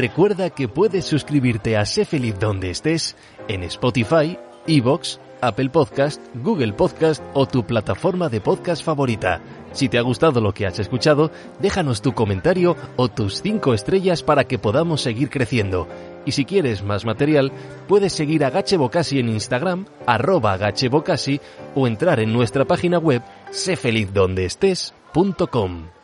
[0.00, 3.16] Recuerda que puedes suscribirte a Sé Feliz donde estés
[3.48, 9.42] en Spotify, Evox, Apple Podcast, Google Podcast o tu plataforma de podcast favorita.
[9.72, 14.22] Si te ha gustado lo que has escuchado, déjanos tu comentario o tus 5 estrellas
[14.22, 15.86] para que podamos seguir creciendo.
[16.24, 17.52] Y si quieres más material,
[17.86, 20.56] puedes seguir a Gache Bocasi en Instagram, arroba
[20.90, 21.42] Bocasi,
[21.74, 23.20] o entrar en nuestra página web
[23.50, 25.99] sefelizdondeestés.com.